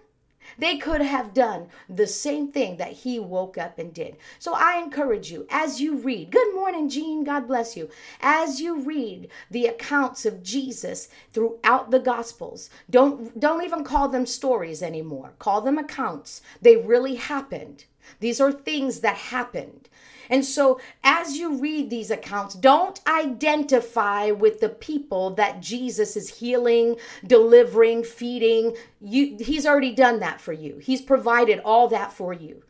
They 0.59 0.77
could 0.79 1.01
have 1.01 1.35
done 1.35 1.69
the 1.89 2.07
same 2.07 2.53
thing 2.53 2.77
that 2.77 2.93
he 2.93 3.19
woke 3.19 3.59
up 3.59 3.79
and 3.79 3.93
did. 3.95 4.17
So 4.39 4.53
I 4.55 4.79
encourage 4.83 5.31
you 5.33 5.47
as 5.51 5.81
you 5.81 5.97
read. 5.97 6.31
Good 6.31 6.55
morning, 6.55 6.89
Jean. 6.89 7.25
God 7.25 7.49
bless 7.49 7.77
you. 7.77 7.91
As 8.21 8.61
you 8.61 8.81
read 8.81 9.29
the 9.51 9.67
accounts 9.67 10.27
of 10.27 10.43
Jesus 10.43 11.09
throughout 11.33 11.91
the 11.91 12.01
gospels, 12.01 12.71
don't 12.91 13.41
don't 13.41 13.65
even 13.65 13.85
call 13.85 14.09
them 14.09 14.27
stories 14.27 14.83
anymore. 14.83 15.33
Call 15.39 15.63
them 15.63 15.79
accounts. 15.79 16.43
They 16.63 16.77
really 16.77 17.17
happened 17.17 17.87
These 18.21 18.41
are 18.41 18.53
things 18.53 19.01
that 19.01 19.17
happened. 19.17 19.89
And 20.31 20.45
so, 20.45 20.81
as 21.03 21.37
you 21.37 21.59
read 21.59 21.91
these 21.91 22.11
accounts, 22.11 22.55
don't 22.55 23.01
identify 23.07 24.31
with 24.31 24.61
the 24.61 24.69
people 24.69 25.31
that 25.35 25.61
Jesus 25.61 26.17
is 26.17 26.39
healing, 26.39 26.97
delivering, 27.27 28.05
feeding. 28.05 28.77
You, 29.01 29.37
he's 29.41 29.67
already 29.67 29.93
done 29.93 30.21
that 30.21 30.41
for 30.41 30.53
you, 30.53 30.79
He's 30.79 31.03
provided 31.03 31.59
all 31.59 31.89
that 31.89 32.13
for 32.13 32.33
you. 32.33 32.63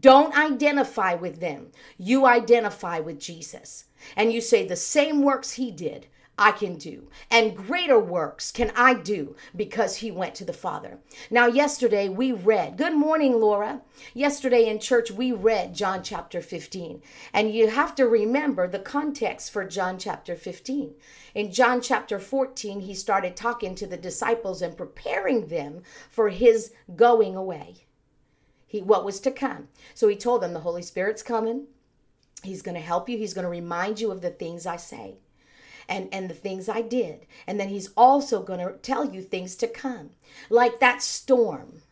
Don't 0.00 0.36
identify 0.36 1.14
with 1.14 1.40
them. 1.40 1.68
You 1.96 2.26
identify 2.26 2.98
with 2.98 3.20
Jesus. 3.20 3.84
And 4.16 4.32
you 4.32 4.40
say, 4.40 4.66
the 4.66 4.76
same 4.76 5.22
works 5.22 5.52
He 5.52 5.70
did, 5.70 6.06
I 6.38 6.52
can 6.52 6.76
do, 6.76 7.08
and 7.30 7.56
greater 7.56 7.98
works 7.98 8.52
can 8.52 8.70
I 8.76 8.92
do 8.92 9.36
because 9.54 9.96
he 9.96 10.10
went 10.10 10.34
to 10.34 10.44
the 10.44 10.52
Father. 10.52 10.98
Now, 11.30 11.46
yesterday 11.46 12.10
we 12.10 12.30
read, 12.30 12.76
good 12.76 12.94
morning, 12.94 13.40
Laura. 13.40 13.80
Yesterday 14.12 14.68
in 14.68 14.78
church 14.78 15.10
we 15.10 15.32
read 15.32 15.74
John 15.74 16.02
chapter 16.02 16.42
15, 16.42 17.00
and 17.32 17.54
you 17.54 17.70
have 17.70 17.94
to 17.94 18.06
remember 18.06 18.68
the 18.68 18.78
context 18.78 19.50
for 19.50 19.64
John 19.64 19.98
chapter 19.98 20.36
15. 20.36 20.94
In 21.34 21.52
John 21.52 21.80
chapter 21.80 22.18
14, 22.18 22.80
he 22.80 22.94
started 22.94 23.34
talking 23.34 23.74
to 23.74 23.86
the 23.86 23.96
disciples 23.96 24.60
and 24.60 24.76
preparing 24.76 25.46
them 25.46 25.82
for 26.10 26.28
his 26.28 26.72
going 26.94 27.34
away. 27.34 27.86
He, 28.66 28.82
what 28.82 29.06
was 29.06 29.20
to 29.20 29.30
come. 29.30 29.68
So 29.94 30.06
he 30.06 30.16
told 30.16 30.42
them, 30.42 30.52
The 30.52 30.60
Holy 30.60 30.82
Spirit's 30.82 31.22
coming. 31.22 31.68
He's 32.42 32.60
going 32.60 32.74
to 32.74 32.80
help 32.80 33.08
you. 33.08 33.16
He's 33.16 33.32
going 33.32 33.44
to 33.44 33.50
remind 33.50 34.00
you 34.00 34.10
of 34.10 34.20
the 34.20 34.30
things 34.30 34.66
I 34.66 34.76
say 34.76 35.16
and 35.88 36.08
and 36.12 36.28
the 36.30 36.34
things 36.34 36.68
I 36.68 36.82
did. 36.82 37.26
And 37.46 37.58
then 37.58 37.68
he's 37.68 37.90
also 37.96 38.42
going 38.42 38.60
to 38.60 38.74
tell 38.82 39.04
you 39.12 39.22
things 39.22 39.56
to 39.56 39.68
come. 39.68 40.10
Like 40.50 40.80
that 40.80 41.02
storm 41.02 41.82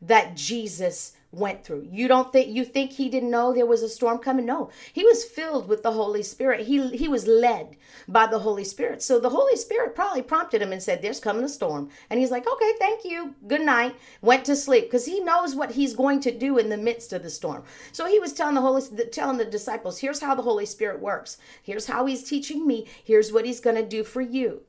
that 0.00 0.36
Jesus 0.36 1.12
went 1.36 1.64
through. 1.64 1.86
You 1.90 2.08
don't 2.08 2.32
think 2.32 2.48
you 2.48 2.64
think 2.64 2.92
he 2.92 3.08
didn't 3.08 3.30
know 3.30 3.52
there 3.52 3.66
was 3.66 3.82
a 3.82 3.88
storm 3.88 4.18
coming? 4.18 4.46
No. 4.46 4.70
He 4.92 5.04
was 5.04 5.24
filled 5.24 5.68
with 5.68 5.82
the 5.82 5.92
Holy 5.92 6.22
Spirit. 6.22 6.66
He 6.66 6.88
he 6.96 7.08
was 7.08 7.26
led 7.26 7.76
by 8.08 8.26
the 8.26 8.38
Holy 8.40 8.64
Spirit. 8.64 9.02
So 9.02 9.18
the 9.18 9.30
Holy 9.30 9.56
Spirit 9.56 9.94
probably 9.94 10.22
prompted 10.22 10.62
him 10.62 10.72
and 10.72 10.82
said, 10.82 11.02
"There's 11.02 11.20
coming 11.20 11.44
a 11.44 11.48
storm." 11.48 11.90
And 12.10 12.20
he's 12.20 12.30
like, 12.30 12.46
"Okay, 12.50 12.72
thank 12.78 13.04
you. 13.04 13.34
Good 13.46 13.62
night." 13.62 13.94
Went 14.22 14.44
to 14.46 14.56
sleep 14.56 14.84
because 14.84 15.06
he 15.06 15.20
knows 15.20 15.54
what 15.54 15.72
he's 15.72 15.94
going 15.94 16.20
to 16.20 16.30
do 16.30 16.58
in 16.58 16.68
the 16.68 16.76
midst 16.76 17.12
of 17.12 17.22
the 17.22 17.30
storm. 17.30 17.64
So 17.92 18.06
he 18.06 18.18
was 18.18 18.32
telling 18.32 18.54
the 18.54 18.60
Holy 18.60 18.82
telling 19.10 19.38
the 19.38 19.44
disciples, 19.44 19.98
"Here's 19.98 20.20
how 20.20 20.34
the 20.34 20.42
Holy 20.42 20.66
Spirit 20.66 21.00
works. 21.00 21.36
Here's 21.62 21.86
how 21.86 22.06
he's 22.06 22.24
teaching 22.24 22.66
me. 22.66 22.86
Here's 23.02 23.32
what 23.32 23.44
he's 23.44 23.60
going 23.60 23.76
to 23.76 23.82
do 23.82 24.04
for 24.04 24.20
you." 24.20 24.62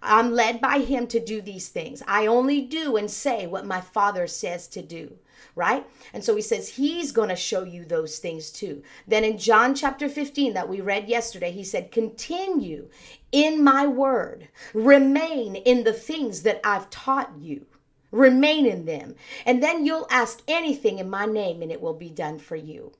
I'm 0.00 0.32
led 0.32 0.60
by 0.60 0.78
him 0.78 1.08
to 1.08 1.18
do 1.18 1.40
these 1.40 1.68
things. 1.68 2.02
I 2.06 2.26
only 2.26 2.60
do 2.60 2.96
and 2.96 3.10
say 3.10 3.46
what 3.46 3.66
my 3.66 3.80
father 3.80 4.26
says 4.28 4.68
to 4.68 4.82
do 4.82 5.18
right? 5.54 5.86
And 6.12 6.22
so 6.22 6.34
he 6.36 6.42
says 6.42 6.70
he's 6.70 7.12
going 7.12 7.28
to 7.28 7.36
show 7.36 7.64
you 7.64 7.84
those 7.84 8.18
things 8.18 8.50
too. 8.50 8.82
Then 9.06 9.24
in 9.24 9.38
John 9.38 9.74
chapter 9.74 10.08
15 10.08 10.54
that 10.54 10.68
we 10.68 10.80
read 10.80 11.08
yesterday, 11.08 11.50
he 11.50 11.64
said, 11.64 11.92
Continue 11.92 12.88
in 13.32 13.62
my 13.62 13.86
word, 13.86 14.48
remain 14.72 15.56
in 15.56 15.84
the 15.84 15.92
things 15.92 16.42
that 16.42 16.60
I've 16.64 16.90
taught 16.90 17.32
you. 17.38 17.66
Remain 18.10 18.64
in 18.64 18.86
them. 18.86 19.16
And 19.44 19.62
then 19.62 19.84
you'll 19.84 20.06
ask 20.10 20.42
anything 20.48 20.98
in 20.98 21.10
my 21.10 21.26
name 21.26 21.60
and 21.60 21.70
it 21.70 21.82
will 21.82 21.94
be 21.94 22.08
done 22.08 22.38
for 22.38 22.56
you. 22.56 22.92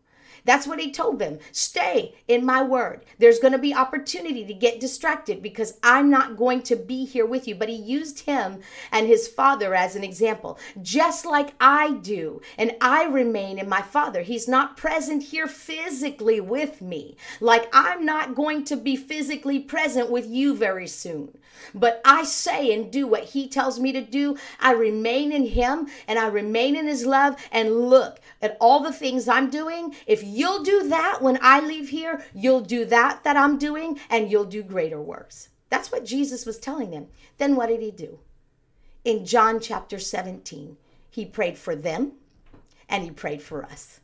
That's 0.49 0.67
what 0.67 0.81
he 0.81 0.91
told 0.91 1.19
them. 1.19 1.41
Stay 1.53 2.15
in 2.27 2.43
my 2.43 2.63
word. 2.63 3.05
There's 3.19 3.39
going 3.39 3.53
to 3.53 3.59
be 3.59 3.75
opportunity 3.75 4.47
to 4.47 4.55
get 4.55 4.81
distracted 4.81 5.43
because 5.43 5.79
I'm 5.83 6.09
not 6.09 6.39
going 6.39 6.63
to 6.63 6.77
be 6.77 7.05
here 7.05 7.27
with 7.27 7.47
you. 7.47 7.55
But 7.55 7.69
he 7.69 7.75
used 7.75 8.21
him 8.21 8.61
and 8.91 9.07
his 9.07 9.29
father 9.29 9.75
as 9.75 9.95
an 9.95 10.03
example, 10.03 10.59
just 10.81 11.27
like 11.27 11.53
I 11.61 11.99
do. 12.01 12.41
And 12.57 12.75
I 12.81 13.05
remain 13.05 13.59
in 13.59 13.69
my 13.69 13.83
father. 13.83 14.23
He's 14.23 14.49
not 14.49 14.79
present 14.79 15.23
here 15.23 15.49
physically 15.49 16.41
with 16.41 16.81
me, 16.81 17.19
like 17.41 17.69
I'm 17.75 18.07
not 18.07 18.35
going 18.35 18.65
to 18.65 18.77
be 18.77 18.97
physically 18.97 19.59
present 19.59 20.09
with 20.11 20.27
you 20.27 20.57
very 20.57 20.87
soon. 20.87 21.37
But 21.75 22.01
I 22.05 22.25
say 22.25 22.73
and 22.73 22.91
do 22.91 23.07
what 23.07 23.25
he 23.25 23.49
tells 23.49 23.79
me 23.79 23.93
to 23.93 24.01
do. 24.01 24.37
I 24.61 24.73
remain 24.73 25.33
in 25.33 25.45
him 25.47 25.89
and 26.07 26.19
I 26.19 26.29
remain 26.29 26.77
in 26.77 26.87
his 26.87 27.05
love. 27.05 27.37
And 27.53 27.89
look 27.91 28.21
at 28.41 28.57
all 28.61 28.81
the 28.81 28.93
things 28.93 29.29
I'm 29.29 29.51
doing. 29.51 29.95
If 30.07 30.23
You'll 30.23 30.63
do 30.63 30.89
that 30.89 31.21
when 31.21 31.39
I 31.43 31.61
leave 31.61 31.89
here. 31.89 32.25
You'll 32.35 32.61
do 32.61 32.85
that 32.87 33.25
that 33.25 33.37
I'm 33.37 33.59
doing, 33.59 33.99
and 34.09 34.31
you'll 34.31 34.45
do 34.45 34.63
greater 34.63 35.01
works. 35.01 35.49
That's 35.71 35.93
what 35.93 36.05
Jesus 36.05 36.47
was 36.47 36.59
telling 36.59 36.91
them. 36.91 37.09
Then 37.39 37.57
what 37.57 37.69
did 37.69 37.83
he 37.83 37.91
do? 37.91 38.19
In 39.05 39.25
John 39.25 39.61
chapter 39.61 39.99
17, 39.99 40.77
he 41.11 41.25
prayed 41.25 41.59
for 41.59 41.75
them 41.75 42.13
and 42.89 43.05
he 43.05 43.11
prayed 43.11 43.43
for 43.43 43.65
us. 43.65 44.01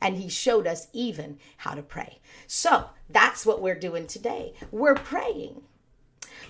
And 0.00 0.16
he 0.16 0.28
showed 0.28 0.66
us 0.66 0.86
even 0.92 1.38
how 1.58 1.74
to 1.74 1.82
pray. 1.82 2.20
So 2.46 2.90
that's 3.08 3.44
what 3.44 3.60
we're 3.60 3.78
doing 3.78 4.06
today. 4.06 4.54
We're 4.70 4.94
praying 4.94 5.62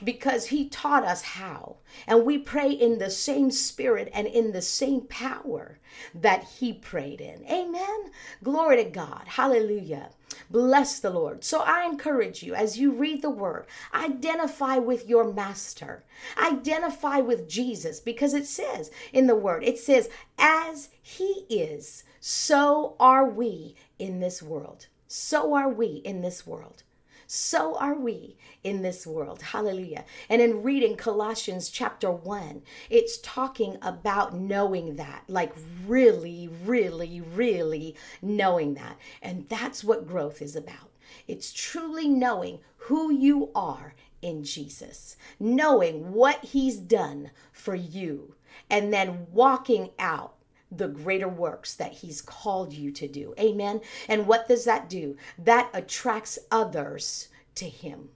because 0.02 0.46
he 0.46 0.68
taught 0.68 1.04
us 1.04 1.22
how. 1.22 1.76
And 2.06 2.24
we 2.24 2.38
pray 2.38 2.70
in 2.70 2.98
the 2.98 3.10
same 3.10 3.50
spirit 3.50 4.10
and 4.12 4.26
in 4.26 4.52
the 4.52 4.62
same 4.62 5.02
power 5.02 5.78
that 6.14 6.44
he 6.44 6.72
prayed 6.72 7.20
in. 7.20 7.44
Amen. 7.50 8.10
Glory 8.42 8.84
to 8.84 8.90
God. 8.90 9.22
Hallelujah. 9.26 10.10
Bless 10.50 11.00
the 11.00 11.10
Lord. 11.10 11.44
So 11.44 11.60
I 11.60 11.86
encourage 11.86 12.42
you 12.42 12.54
as 12.54 12.78
you 12.78 12.92
read 12.92 13.22
the 13.22 13.30
word, 13.30 13.66
identify 13.94 14.76
with 14.76 15.08
your 15.08 15.32
master. 15.32 16.04
Identify 16.36 17.18
with 17.18 17.48
Jesus 17.48 18.00
because 18.00 18.34
it 18.34 18.46
says 18.46 18.90
in 19.12 19.26
the 19.26 19.36
word, 19.36 19.64
it 19.64 19.78
says, 19.78 20.08
as 20.38 20.90
he 21.00 21.46
is, 21.48 22.04
so 22.20 22.96
are 23.00 23.28
we 23.28 23.74
in 23.98 24.20
this 24.20 24.42
world. 24.42 24.86
So 25.06 25.54
are 25.54 25.70
we 25.70 26.02
in 26.04 26.20
this 26.20 26.46
world 26.46 26.82
so 27.30 27.76
are 27.76 27.94
we 27.94 28.38
in 28.64 28.80
this 28.80 29.06
world. 29.06 29.42
Hallelujah. 29.42 30.06
And 30.30 30.40
in 30.40 30.62
reading 30.62 30.96
Colossians 30.96 31.68
chapter 31.68 32.10
1, 32.10 32.62
it's 32.88 33.18
talking 33.18 33.76
about 33.82 34.34
knowing 34.34 34.96
that, 34.96 35.24
like 35.28 35.52
really, 35.86 36.48
really, 36.64 37.20
really 37.20 37.94
knowing 38.22 38.74
that. 38.74 38.96
And 39.20 39.46
that's 39.50 39.84
what 39.84 40.08
growth 40.08 40.40
is 40.40 40.56
about. 40.56 40.90
It's 41.26 41.52
truly 41.52 42.08
knowing 42.08 42.60
who 42.76 43.12
you 43.12 43.50
are 43.54 43.94
in 44.22 44.42
Jesus, 44.42 45.16
knowing 45.38 46.12
what 46.12 46.42
He's 46.42 46.78
done 46.78 47.30
for 47.52 47.74
you, 47.74 48.36
and 48.70 48.90
then 48.90 49.26
walking 49.30 49.90
out 49.98 50.37
the 50.70 50.88
greater 50.88 51.28
works 51.28 51.74
that 51.74 51.92
he's 51.92 52.20
called 52.20 52.72
you 52.72 52.90
to 52.92 53.08
do. 53.08 53.34
Amen. 53.38 53.80
And 54.08 54.26
what 54.26 54.48
does 54.48 54.64
that 54.64 54.88
do? 54.88 55.16
That 55.38 55.70
attracts 55.72 56.38
others 56.50 57.28
to 57.56 57.68
him. 57.68 58.10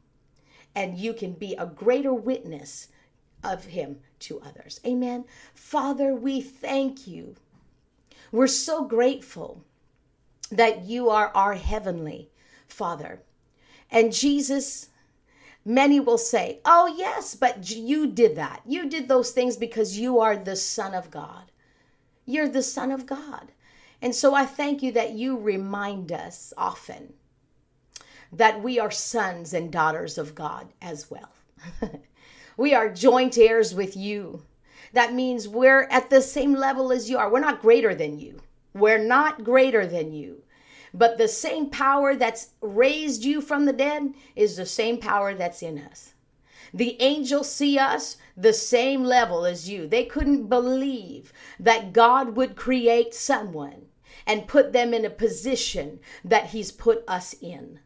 And 0.75 0.99
you 0.99 1.13
can 1.15 1.33
be 1.33 1.55
a 1.55 1.67
greater 1.67 2.13
witness 2.13 2.89
of 3.43 3.65
him 3.65 3.99
to 4.21 4.41
others. 4.41 4.81
Amen. 4.87 5.25
Father, 5.55 6.15
we 6.15 6.41
thank 6.41 7.07
you. 7.07 7.35
We're 8.31 8.47
so 8.47 8.85
grateful 8.85 9.65
that 10.51 10.85
you 10.85 11.11
are 11.11 11.33
our 11.35 11.55
heavenly 11.55 12.31
Father. 12.69 13.23
And 13.91 14.13
Jesus, 14.13 14.89
many 15.65 16.01
will 16.01 16.19
say, 16.19 16.61
Oh, 16.65 16.95
yes, 16.97 17.35
but 17.35 17.71
you 17.71 18.07
did 18.07 18.37
that. 18.37 18.63
You 18.67 18.89
did 18.89 19.09
those 19.09 19.31
things 19.31 19.57
because 19.57 19.99
you 19.99 20.21
are 20.21 20.37
the 20.37 20.57
Son 20.57 20.95
of 20.95 21.11
God. 21.11 21.52
You're 22.25 22.49
the 22.49 22.63
Son 22.63 22.91
of 22.91 23.07
God. 23.07 23.53
And 24.01 24.15
so 24.15 24.35
I 24.35 24.45
thank 24.47 24.83
you 24.83 24.93
that 24.93 25.13
you 25.13 25.39
remind 25.39 26.11
us 26.11 26.53
often 26.57 27.15
that 28.33 28.63
we 28.63 28.79
are 28.79 28.91
sons 28.91 29.53
and 29.53 29.71
daughters 29.71 30.19
of 30.19 30.35
God 30.35 30.73
as 30.81 31.11
well. 31.11 31.31
we 32.57 32.75
are 32.75 32.89
joint 32.93 33.37
heirs 33.37 33.75
with 33.75 33.97
you. 33.97 34.43
That 34.93 35.15
means 35.15 35.49
we're 35.49 35.85
at 35.85 36.11
the 36.11 36.23
same 36.23 36.55
level 36.55 36.93
as 36.93 37.09
you 37.09 37.19
are. 37.19 37.31
We're 37.31 37.41
not 37.41 37.63
greater 37.63 37.95
than 37.95 38.19
you. 38.19 38.41
We're 38.75 38.99
not 38.99 39.45
greater 39.45 39.87
than 39.87 40.13
you. 40.13 40.43
But 40.95 41.17
the 41.17 41.29
same 41.29 41.71
power 41.71 42.17
that's 42.17 42.51
raised 42.61 43.25
you 43.25 43.41
from 43.41 43.65
the 43.65 43.73
dead 43.73 44.15
is 44.37 44.57
the 44.57 44.67
same 44.67 44.99
power 44.99 45.35
that's 45.35 45.63
in 45.63 45.79
us. 45.79 46.15
The 46.73 47.01
angels 47.01 47.51
see 47.51 47.79
us 47.79 48.17
the 48.37 48.53
same 48.53 49.05
level 49.05 49.45
as 49.45 49.69
you. 49.69 49.87
They 49.87 50.05
couldn't 50.05 50.49
believe 50.49 51.33
that 51.61 51.93
God 51.93 52.37
would 52.37 52.57
create 52.57 53.15
someone 53.15 53.87
and 54.27 54.49
put 54.49 54.73
them 54.73 54.95
in 54.95 55.05
a 55.05 55.11
position 55.11 56.01
that 56.25 56.47
He's 56.47 56.73
put 56.73 57.05
us 57.09 57.35
in. 57.41 57.81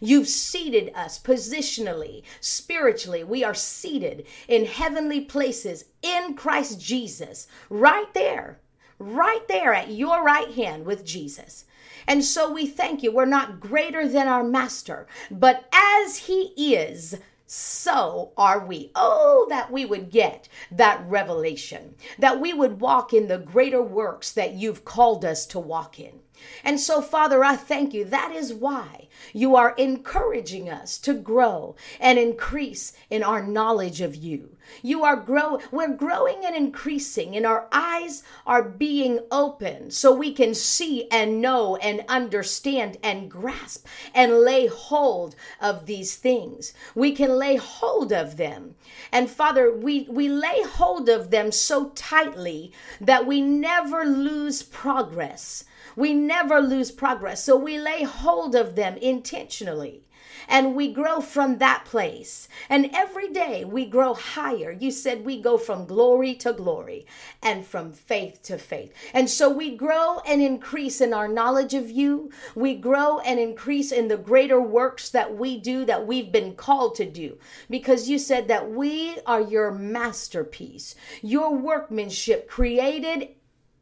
You've 0.00 0.28
seated 0.28 0.90
us 0.94 1.18
positionally, 1.18 2.22
spiritually. 2.40 3.24
We 3.24 3.44
are 3.44 3.54
seated 3.54 4.26
in 4.48 4.64
heavenly 4.64 5.20
places 5.20 5.84
in 6.02 6.34
Christ 6.34 6.80
Jesus, 6.80 7.46
right 7.68 8.12
there, 8.14 8.60
right 8.98 9.46
there 9.48 9.74
at 9.74 9.90
your 9.90 10.24
right 10.24 10.50
hand 10.52 10.86
with 10.86 11.04
Jesus. 11.04 11.66
And 12.06 12.24
so 12.24 12.50
we 12.50 12.66
thank 12.66 13.02
you. 13.02 13.12
We're 13.12 13.26
not 13.26 13.60
greater 13.60 14.08
than 14.08 14.28
our 14.28 14.42
master, 14.42 15.06
but 15.30 15.68
as 15.72 16.16
he 16.16 16.52
is, 16.56 17.16
so 17.54 18.32
are 18.38 18.64
we. 18.64 18.90
Oh, 18.94 19.44
that 19.50 19.70
we 19.70 19.84
would 19.84 20.10
get 20.10 20.48
that 20.70 21.04
revelation, 21.06 21.96
that 22.18 22.40
we 22.40 22.54
would 22.54 22.80
walk 22.80 23.12
in 23.12 23.28
the 23.28 23.36
greater 23.36 23.82
works 23.82 24.32
that 24.32 24.54
you've 24.54 24.86
called 24.86 25.22
us 25.22 25.44
to 25.48 25.58
walk 25.58 26.00
in. 26.00 26.20
And 26.64 26.80
so, 26.80 27.02
Father, 27.02 27.44
I 27.44 27.56
thank 27.56 27.92
you. 27.92 28.06
That 28.06 28.32
is 28.32 28.54
why 28.54 29.08
you 29.34 29.54
are 29.54 29.74
encouraging 29.76 30.70
us 30.70 30.96
to 31.00 31.12
grow 31.12 31.76
and 32.00 32.18
increase 32.18 32.94
in 33.10 33.22
our 33.22 33.42
knowledge 33.42 34.00
of 34.00 34.16
you. 34.16 34.56
You 34.80 35.04
are 35.04 35.16
grow 35.16 35.60
we're 35.70 35.94
growing 35.94 36.44
and 36.44 36.56
increasing 36.56 37.36
and 37.36 37.44
our 37.44 37.68
eyes 37.72 38.22
are 38.46 38.62
being 38.62 39.20
open 39.30 39.90
so 39.90 40.14
we 40.14 40.32
can 40.32 40.54
see 40.54 41.08
and 41.10 41.42
know 41.42 41.76
and 41.76 42.04
understand 42.08 42.96
and 43.02 43.30
grasp 43.30 43.86
and 44.14 44.40
lay 44.40 44.66
hold 44.66 45.34
of 45.60 45.86
these 45.86 46.16
things. 46.16 46.72
We 46.94 47.12
can 47.12 47.36
lay 47.36 47.56
hold 47.56 48.12
of 48.12 48.36
them. 48.36 48.74
And 49.10 49.28
Father, 49.28 49.72
we 49.72 50.06
we 50.08 50.28
lay 50.28 50.62
hold 50.62 51.08
of 51.08 51.30
them 51.30 51.52
so 51.52 51.90
tightly 51.90 52.72
that 53.00 53.26
we 53.26 53.40
never 53.40 54.04
lose 54.04 54.62
progress. 54.62 55.64
We 55.96 56.14
never 56.14 56.60
lose 56.60 56.90
progress. 56.90 57.44
So 57.44 57.56
we 57.56 57.78
lay 57.78 58.04
hold 58.04 58.54
of 58.54 58.76
them 58.76 58.96
intentionally 58.96 60.04
and 60.48 60.74
we 60.74 60.92
grow 60.92 61.20
from 61.20 61.58
that 61.58 61.84
place. 61.84 62.48
And 62.68 62.90
every 62.94 63.28
day 63.28 63.64
we 63.64 63.86
grow 63.86 64.14
higher. 64.14 64.70
You 64.72 64.90
said 64.90 65.24
we 65.24 65.40
go 65.40 65.56
from 65.58 65.86
glory 65.86 66.34
to 66.36 66.52
glory 66.52 67.06
and 67.42 67.66
from 67.66 67.92
faith 67.92 68.42
to 68.44 68.58
faith. 68.58 68.92
And 69.12 69.28
so 69.28 69.50
we 69.50 69.76
grow 69.76 70.20
and 70.26 70.42
increase 70.42 71.00
in 71.00 71.12
our 71.12 71.28
knowledge 71.28 71.74
of 71.74 71.90
you. 71.90 72.30
We 72.54 72.74
grow 72.74 73.18
and 73.20 73.38
increase 73.38 73.92
in 73.92 74.08
the 74.08 74.16
greater 74.16 74.60
works 74.60 75.10
that 75.10 75.36
we 75.36 75.58
do 75.58 75.84
that 75.84 76.06
we've 76.06 76.32
been 76.32 76.54
called 76.54 76.94
to 76.96 77.04
do 77.04 77.38
because 77.68 78.08
you 78.08 78.18
said 78.18 78.48
that 78.48 78.70
we 78.70 79.18
are 79.26 79.40
your 79.40 79.70
masterpiece, 79.72 80.94
your 81.22 81.54
workmanship 81.54 82.48
created 82.48 83.28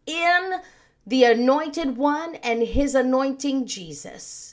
in 0.06 0.60
the 1.06 1.24
anointed 1.24 1.96
one 1.96 2.36
and 2.36 2.62
his 2.62 2.94
anointing 2.94 3.66
Jesus, 3.66 4.49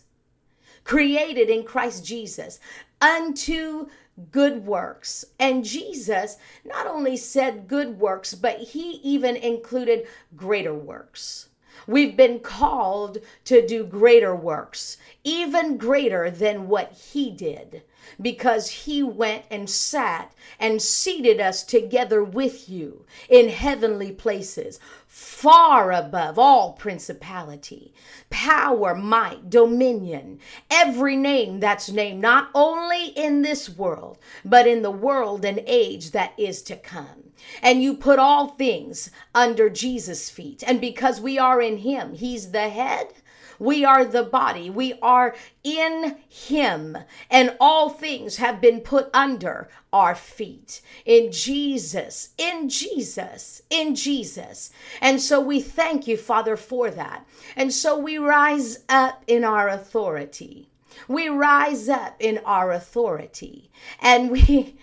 created 0.88 1.50
in 1.50 1.66
Christ 1.66 2.06
Jesus 2.06 2.62
unto 3.02 3.88
good 4.32 4.66
works. 4.66 5.26
And 5.38 5.64
Jesus 5.64 6.38
not 6.64 6.88
only 6.88 7.18
said 7.18 7.68
good 7.68 8.00
works, 8.00 8.34
but 8.34 8.58
he 8.58 8.94
even 9.04 9.36
included 9.36 10.08
greater 10.36 10.74
works. 10.74 11.50
We've 11.88 12.18
been 12.18 12.42
called 12.42 13.20
to 13.46 13.66
do 13.66 13.86
greater 13.86 14.36
works, 14.36 14.98
even 15.24 15.78
greater 15.78 16.30
than 16.30 16.68
what 16.68 16.92
he 16.92 17.32
did, 17.32 17.84
because 18.22 18.70
he 18.70 19.02
went 19.02 19.46
and 19.50 19.70
sat 19.70 20.34
and 20.60 20.82
seated 20.82 21.40
us 21.40 21.64
together 21.64 22.22
with 22.22 22.68
you 22.68 23.06
in 23.30 23.48
heavenly 23.48 24.12
places, 24.12 24.82
far 25.08 25.94
above 25.94 26.38
all 26.38 26.74
principality, 26.74 27.94
power, 28.30 28.94
might, 28.94 29.50
dominion, 29.50 30.40
every 30.70 31.16
name 31.16 31.62
that's 31.62 31.90
named 31.90 32.22
not 32.22 32.50
only 32.54 33.08
in 33.16 33.44
this 33.44 33.70
world, 33.70 34.18
but 34.44 34.68
in 34.68 34.82
the 34.82 34.92
world 34.92 35.46
and 35.46 35.64
age 35.66 36.12
that 36.12 36.34
is 36.38 36.62
to 36.64 36.76
come. 36.76 37.27
And 37.62 37.82
you 37.82 37.96
put 37.96 38.20
all 38.20 38.48
things 38.48 39.12
under 39.34 39.70
Jesus' 39.70 40.30
feet. 40.30 40.64
And 40.66 40.82
because 40.82 41.22
we 41.22 41.38
are 41.38 41.62
in 41.62 41.78
Him, 41.78 42.14
He's 42.14 42.52
the 42.52 42.70
head. 42.70 43.14
We 43.60 43.86
are 43.86 44.06
the 44.06 44.24
body. 44.24 44.70
We 44.70 44.94
are 45.02 45.36
in 45.64 46.18
Him. 46.30 46.98
And 47.30 47.58
all 47.60 47.90
things 47.90 48.38
have 48.38 48.62
been 48.62 48.82
put 48.82 49.10
under 49.14 49.70
our 49.92 50.16
feet. 50.16 50.82
In 51.06 51.32
Jesus, 51.32 52.30
in 52.38 52.70
Jesus, 52.70 53.62
in 53.70 53.96
Jesus. 53.96 54.70
And 55.02 55.20
so 55.20 55.40
we 55.40 55.60
thank 55.60 56.08
you, 56.08 56.18
Father, 56.18 56.56
for 56.56 56.92
that. 56.92 57.26
And 57.56 57.74
so 57.74 57.98
we 57.98 58.18
rise 58.18 58.84
up 58.90 59.24
in 59.28 59.44
our 59.44 59.70
authority. 59.70 60.70
We 61.08 61.30
rise 61.30 61.90
up 61.90 62.16
in 62.20 62.40
our 62.46 62.72
authority. 62.72 63.72
And 64.00 64.30
we 64.32 64.76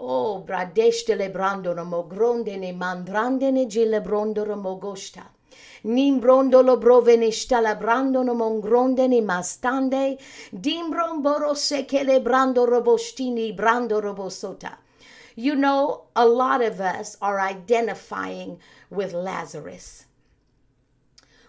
Oh, 0.00 0.38
bradeste 0.44 1.16
lebrandono 1.16 1.82
ne 1.82 2.72
mandrandene 2.72 3.66
gilebrondoro 3.66 4.54
mogosta. 4.54 5.28
Nimbrondolo 5.82 6.76
brovene 6.76 7.32
stalabrandono 7.32 8.32
mongrondene 8.32 9.20
mastande. 9.20 10.16
Dimbromboro 10.50 11.52
se 11.54 11.84
celebrando 11.84 12.64
robostini 12.64 13.52
brando 13.52 13.98
robosota. 13.98 14.78
You 15.34 15.56
know, 15.56 16.06
a 16.14 16.24
lot 16.24 16.62
of 16.62 16.78
us 16.78 17.16
are 17.20 17.40
identifying 17.40 18.60
with 18.90 19.12
Lazarus. 19.12 20.04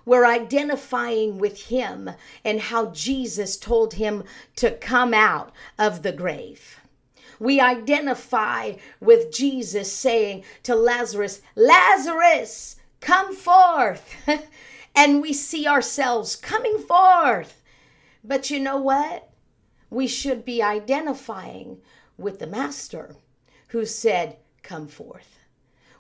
We're 0.05 0.25
identifying 0.25 1.37
with 1.37 1.67
him 1.67 2.09
and 2.43 2.59
how 2.59 2.87
Jesus 2.87 3.57
told 3.57 3.93
him 3.93 4.23
to 4.55 4.71
come 4.71 5.13
out 5.13 5.51
of 5.77 6.01
the 6.01 6.11
grave 6.11 6.78
we 7.39 7.59
identify 7.59 8.73
with 8.99 9.31
Jesus 9.31 9.91
saying 9.91 10.43
to 10.63 10.75
Lazarus, 10.75 11.41
Lazarus, 11.55 12.75
come 12.99 13.35
forth. 13.35 14.13
and 14.95 15.21
we 15.21 15.33
see 15.33 15.67
ourselves 15.67 16.35
coming 16.35 16.77
forth. 16.77 17.61
But 18.23 18.49
you 18.49 18.59
know 18.59 18.77
what? 18.77 19.29
We 19.89 20.07
should 20.07 20.43
be 20.45 20.61
identifying 20.61 21.77
with 22.17 22.39
the 22.39 22.47
Master 22.47 23.15
who 23.69 23.85
said, 23.85 24.37
Come 24.61 24.87
forth. 24.87 25.39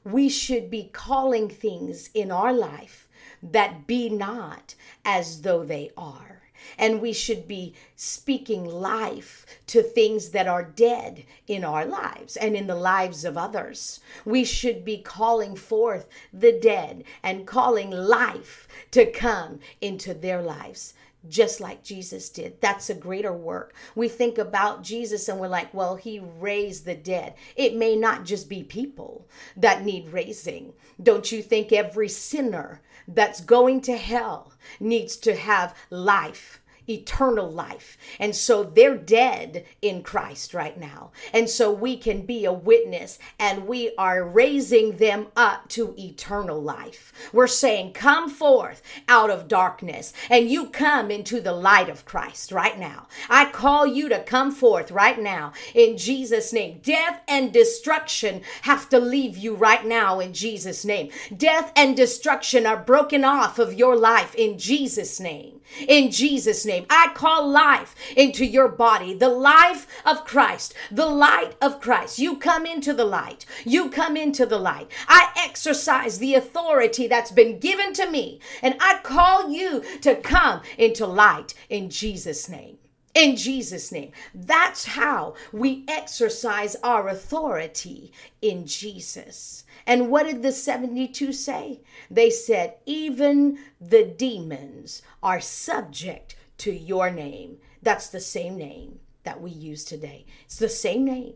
We 0.03 0.29
should 0.29 0.69
be 0.69 0.89
calling 0.91 1.49
things 1.49 2.09
in 2.13 2.31
our 2.31 2.53
life 2.53 3.07
that 3.41 3.87
be 3.87 4.09
not 4.09 4.75
as 5.05 5.41
though 5.41 5.63
they 5.63 5.91
are. 5.97 6.41
And 6.77 7.01
we 7.01 7.13
should 7.13 7.47
be 7.47 7.73
speaking 7.95 8.65
life 8.65 9.45
to 9.67 9.81
things 9.81 10.29
that 10.29 10.47
are 10.47 10.63
dead 10.63 11.25
in 11.47 11.63
our 11.63 11.85
lives 11.85 12.37
and 12.37 12.55
in 12.55 12.67
the 12.67 12.75
lives 12.75 13.25
of 13.25 13.37
others. 13.37 13.99
We 14.25 14.43
should 14.45 14.83
be 14.85 14.97
calling 14.97 15.55
forth 15.55 16.07
the 16.33 16.51
dead 16.51 17.03
and 17.23 17.47
calling 17.47 17.91
life 17.91 18.67
to 18.91 19.05
come 19.05 19.59
into 19.81 20.13
their 20.13 20.41
lives 20.41 20.93
just 21.27 21.59
like 21.59 21.83
Jesus 21.83 22.29
did. 22.29 22.61
That's 22.61 22.89
a 22.89 22.95
greater 22.95 23.33
work. 23.33 23.73
We 23.95 24.07
think 24.07 24.37
about 24.37 24.83
Jesus 24.83 25.27
and 25.27 25.39
we're 25.39 25.47
like, 25.47 25.73
well, 25.73 25.95
he 25.95 26.19
raised 26.19 26.85
the 26.85 26.95
dead. 26.95 27.33
It 27.55 27.75
may 27.75 27.95
not 27.95 28.25
just 28.25 28.47
be 28.47 28.63
people 28.63 29.27
that 29.57 29.83
need 29.83 30.09
raising. 30.09 30.73
Don't 31.01 31.31
you 31.31 31.41
think 31.41 31.71
every 31.71 32.09
sinner 32.09 32.81
that's 33.07 33.41
going 33.41 33.81
to 33.81 33.97
hell 33.97 34.53
needs 34.79 35.17
to 35.17 35.35
have 35.35 35.75
life? 35.89 36.61
Eternal 36.89 37.49
life. 37.49 37.97
And 38.19 38.35
so 38.35 38.63
they're 38.63 38.97
dead 38.97 39.65
in 39.81 40.03
Christ 40.03 40.53
right 40.53 40.77
now. 40.77 41.11
And 41.33 41.49
so 41.49 41.71
we 41.71 41.97
can 41.97 42.25
be 42.25 42.45
a 42.45 42.53
witness 42.53 43.19
and 43.37 43.67
we 43.67 43.93
are 43.97 44.23
raising 44.23 44.97
them 44.97 45.27
up 45.35 45.67
to 45.69 45.93
eternal 45.97 46.61
life. 46.61 47.13
We're 47.31 47.47
saying, 47.47 47.93
Come 47.93 48.29
forth 48.29 48.81
out 49.07 49.29
of 49.29 49.47
darkness 49.47 50.13
and 50.29 50.49
you 50.49 50.69
come 50.69 51.11
into 51.11 51.41
the 51.41 51.53
light 51.53 51.89
of 51.89 52.05
Christ 52.05 52.51
right 52.51 52.77
now. 52.77 53.07
I 53.29 53.51
call 53.51 53.85
you 53.85 54.09
to 54.09 54.23
come 54.23 54.51
forth 54.51 54.91
right 54.91 55.19
now 55.19 55.53
in 55.73 55.97
Jesus' 55.97 56.53
name. 56.53 56.79
Death 56.81 57.21
and 57.27 57.53
destruction 57.53 58.41
have 58.63 58.89
to 58.89 58.99
leave 58.99 59.37
you 59.37 59.55
right 59.55 59.85
now 59.85 60.19
in 60.19 60.33
Jesus' 60.33 60.85
name. 60.85 61.11
Death 61.35 61.71
and 61.75 61.95
destruction 61.95 62.65
are 62.65 62.77
broken 62.77 63.23
off 63.23 63.59
of 63.59 63.73
your 63.73 63.95
life 63.95 64.33
in 64.35 64.57
Jesus' 64.57 65.19
name 65.19 65.59
in 65.87 66.11
Jesus' 66.11 66.65
name. 66.65 66.78
I 66.89 67.11
call 67.13 67.47
life 67.47 67.95
into 68.15 68.45
your 68.45 68.67
body, 68.67 69.13
the 69.13 69.29
life 69.29 69.87
of 70.05 70.25
Christ, 70.25 70.73
the 70.91 71.05
light 71.05 71.55
of 71.61 71.81
Christ. 71.81 72.19
You 72.19 72.37
come 72.37 72.65
into 72.65 72.93
the 72.93 73.05
light. 73.05 73.45
You 73.65 73.89
come 73.89 74.15
into 74.15 74.45
the 74.45 74.59
light. 74.59 74.91
I 75.07 75.31
exercise 75.37 76.19
the 76.19 76.35
authority 76.35 77.07
that's 77.07 77.31
been 77.31 77.59
given 77.59 77.93
to 77.93 78.09
me, 78.09 78.39
and 78.61 78.75
I 78.79 78.99
call 79.03 79.49
you 79.49 79.83
to 80.01 80.15
come 80.15 80.61
into 80.77 81.05
light 81.05 81.53
in 81.69 81.89
Jesus' 81.89 82.49
name 82.49 82.77
in 83.19 83.35
Jesus' 83.35 83.91
name. 83.91 84.11
That's 84.33 84.85
how 84.85 85.35
we 85.51 85.83
exercise 85.87 86.75
our 86.83 87.09
authority 87.09 88.11
in 88.41 88.65
Jesus. 88.65 89.65
And 89.85 90.09
what 90.09 90.25
did 90.25 90.41
the 90.41 90.51
72 90.51 91.33
say? 91.33 91.81
They 92.09 92.29
said, 92.29 92.75
Even 92.85 93.59
the 93.81 94.05
demons 94.05 95.01
are 95.23 95.41
subject 95.41 96.35
to 96.59 96.71
your 96.71 97.09
name. 97.09 97.57
That's 97.81 98.09
the 98.09 98.19
same 98.19 98.57
name 98.57 98.99
that 99.23 99.41
we 99.41 99.51
use 99.51 99.83
today. 99.83 100.25
It's 100.45 100.57
the 100.57 100.69
same 100.69 101.05
name, 101.05 101.33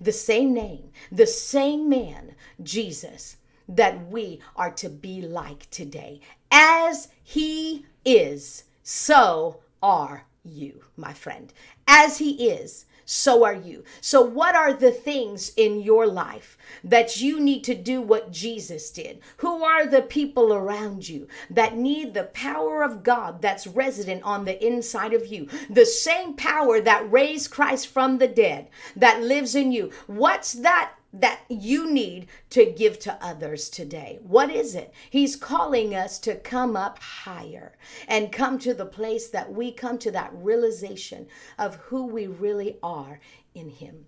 the 0.00 0.12
same 0.12 0.52
name, 0.52 0.90
the 1.10 1.26
same 1.26 1.88
man, 1.88 2.34
Jesus, 2.62 3.36
that 3.68 4.08
we 4.08 4.40
are 4.56 4.70
to 4.72 4.88
be 4.88 5.22
like 5.22 5.70
today. 5.70 6.20
As 6.50 7.08
he 7.22 7.86
is, 8.04 8.64
so 8.82 9.60
are 9.82 10.24
you, 10.44 10.84
my 10.96 11.12
friend. 11.12 11.52
As 11.86 12.18
he 12.18 12.48
is, 12.48 12.86
so 13.04 13.44
are 13.44 13.54
you. 13.54 13.84
So, 14.00 14.22
what 14.22 14.54
are 14.54 14.72
the 14.72 14.90
things 14.90 15.52
in 15.56 15.80
your 15.80 16.06
life 16.06 16.56
that 16.82 17.20
you 17.20 17.40
need 17.40 17.64
to 17.64 17.74
do 17.74 18.00
what 18.00 18.32
Jesus 18.32 18.90
did? 18.90 19.20
Who 19.38 19.62
are 19.64 19.86
the 19.86 20.02
people 20.02 20.52
around 20.52 21.08
you 21.08 21.28
that 21.50 21.76
need 21.76 22.14
the 22.14 22.24
power 22.24 22.82
of 22.82 23.02
God 23.02 23.42
that's 23.42 23.66
resident 23.66 24.22
on 24.22 24.44
the 24.44 24.64
inside 24.64 25.12
of 25.12 25.26
you? 25.26 25.48
The 25.68 25.86
same 25.86 26.34
power 26.34 26.80
that 26.80 27.10
raised 27.10 27.50
Christ 27.50 27.88
from 27.88 28.18
the 28.18 28.28
dead 28.28 28.68
that 28.96 29.22
lives 29.22 29.54
in 29.54 29.72
you. 29.72 29.90
What's 30.06 30.52
that 30.54 30.92
that 31.14 31.40
you 31.48 31.90
need 31.90 32.26
to 32.50 32.66
give 32.66 32.98
to 33.00 33.16
others 33.24 33.70
today? 33.70 34.18
What 34.22 34.50
is 34.50 34.74
it? 34.74 34.92
He's 35.08 35.36
calling 35.36 35.94
us 35.94 36.18
to 36.20 36.34
come 36.34 36.76
up 36.76 36.98
higher 36.98 37.76
and 38.08 38.32
come 38.32 38.58
to 38.60 38.74
the 38.74 38.86
place 38.86 39.28
that 39.28 39.52
we 39.52 39.72
come 39.72 39.98
to 39.98 40.10
that 40.10 40.32
realization 40.34 41.28
of 41.58 41.76
who 41.76 42.06
we 42.06 42.26
really 42.26 42.78
are 42.82 43.20
in 43.54 43.70
Him. 43.70 44.06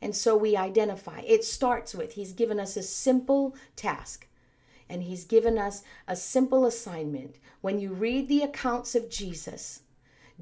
And 0.00 0.16
so 0.16 0.36
we 0.36 0.56
identify. 0.56 1.20
It 1.20 1.44
starts 1.44 1.94
with 1.94 2.14
He's 2.14 2.32
given 2.32 2.58
us 2.58 2.76
a 2.76 2.82
simple 2.82 3.54
task 3.76 4.26
and 4.88 5.04
He's 5.04 5.24
given 5.24 5.58
us 5.58 5.84
a 6.08 6.16
simple 6.16 6.66
assignment. 6.66 7.36
When 7.60 7.78
you 7.78 7.92
read 7.92 8.28
the 8.28 8.42
accounts 8.42 8.96
of 8.96 9.08
Jesus, 9.08 9.80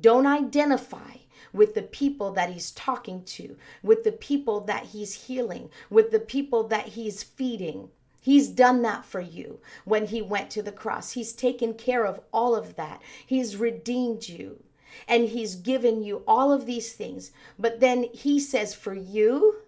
don't 0.00 0.26
identify 0.26 1.18
with 1.52 1.74
the 1.74 1.82
people 1.82 2.32
that 2.32 2.50
he's 2.50 2.70
talking 2.72 3.24
to, 3.24 3.56
with 3.82 4.04
the 4.04 4.12
people 4.12 4.60
that 4.62 4.86
he's 4.86 5.26
healing, 5.26 5.70
with 5.88 6.10
the 6.10 6.20
people 6.20 6.64
that 6.68 6.88
he's 6.88 7.22
feeding. 7.22 7.88
He's 8.22 8.48
done 8.48 8.82
that 8.82 9.04
for 9.04 9.20
you 9.20 9.60
when 9.84 10.06
he 10.06 10.20
went 10.20 10.50
to 10.50 10.62
the 10.62 10.72
cross. 10.72 11.12
He's 11.12 11.32
taken 11.32 11.74
care 11.74 12.04
of 12.04 12.20
all 12.32 12.54
of 12.54 12.76
that. 12.76 13.00
He's 13.24 13.56
redeemed 13.56 14.28
you 14.28 14.62
and 15.08 15.28
he's 15.28 15.54
given 15.54 16.02
you 16.02 16.22
all 16.26 16.52
of 16.52 16.66
these 16.66 16.92
things. 16.92 17.30
But 17.58 17.80
then 17.80 18.04
he 18.12 18.38
says, 18.38 18.74
for 18.74 18.94
you, 18.94 19.62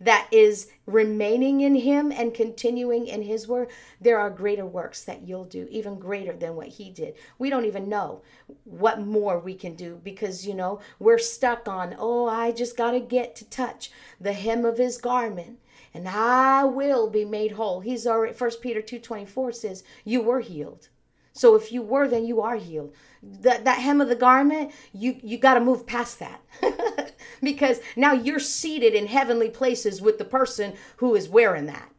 that 0.00 0.28
is 0.30 0.68
remaining 0.86 1.60
in 1.60 1.74
him 1.74 2.12
and 2.12 2.32
continuing 2.32 3.06
in 3.06 3.22
his 3.22 3.48
word, 3.48 3.68
there 4.00 4.18
are 4.18 4.30
greater 4.30 4.66
works 4.66 5.02
that 5.04 5.26
you'll 5.26 5.44
do, 5.44 5.66
even 5.70 5.98
greater 5.98 6.32
than 6.32 6.54
what 6.54 6.68
he 6.68 6.90
did. 6.90 7.14
We 7.38 7.50
don't 7.50 7.64
even 7.64 7.88
know 7.88 8.22
what 8.64 9.00
more 9.00 9.38
we 9.38 9.54
can 9.54 9.74
do 9.74 10.00
because, 10.02 10.46
you 10.46 10.54
know, 10.54 10.80
we're 10.98 11.18
stuck 11.18 11.66
on, 11.66 11.96
oh, 11.98 12.26
I 12.26 12.52
just 12.52 12.76
got 12.76 12.92
to 12.92 13.00
get 13.00 13.34
to 13.36 13.44
touch 13.44 13.90
the 14.20 14.32
hem 14.32 14.64
of 14.64 14.78
his 14.78 14.98
garment 14.98 15.58
and 15.94 16.08
I 16.08 16.64
will 16.64 17.10
be 17.10 17.24
made 17.24 17.52
whole. 17.52 17.80
He's 17.80 18.06
already, 18.06 18.34
First 18.34 18.60
Peter 18.60 18.80
2.24 18.80 19.54
says, 19.54 19.84
you 20.04 20.20
were 20.20 20.40
healed. 20.40 20.88
So 21.32 21.54
if 21.54 21.72
you 21.72 21.82
were, 21.82 22.08
then 22.08 22.24
you 22.24 22.40
are 22.40 22.56
healed. 22.56 22.92
That, 23.22 23.64
that 23.64 23.78
hem 23.78 24.00
of 24.00 24.08
the 24.08 24.16
garment, 24.16 24.72
you, 24.92 25.18
you 25.22 25.38
got 25.38 25.54
to 25.54 25.60
move 25.60 25.86
past 25.86 26.20
that. 26.20 26.40
because 27.42 27.80
now 27.96 28.12
you're 28.12 28.38
seated 28.38 28.94
in 28.94 29.06
heavenly 29.06 29.50
places 29.50 30.00
with 30.00 30.18
the 30.18 30.24
person 30.24 30.74
who 30.98 31.14
is 31.14 31.28
wearing 31.28 31.66
that. 31.66 31.90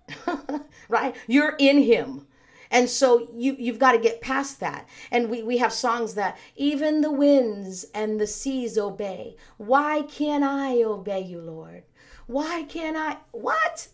right? 0.89 1.15
You're 1.27 1.55
in 1.59 1.83
him. 1.83 2.27
And 2.71 2.89
so 2.89 3.27
you 3.33 3.55
you've 3.57 3.79
got 3.79 3.93
to 3.93 3.97
get 3.99 4.21
past 4.21 4.59
that. 4.59 4.87
And 5.11 5.29
we, 5.29 5.41
we 5.41 5.57
have 5.57 5.73
songs 5.73 6.13
that 6.15 6.37
even 6.55 7.01
the 7.01 7.11
winds 7.11 7.85
and 7.95 8.19
the 8.19 8.27
seas 8.27 8.77
obey. 8.77 9.35
Why 9.57 10.03
can't 10.03 10.43
I 10.43 10.83
obey 10.83 11.21
you, 11.21 11.41
Lord? 11.41 11.83
Why 12.27 12.63
can't 12.63 12.95
I 12.95 13.17
what? 13.31 13.87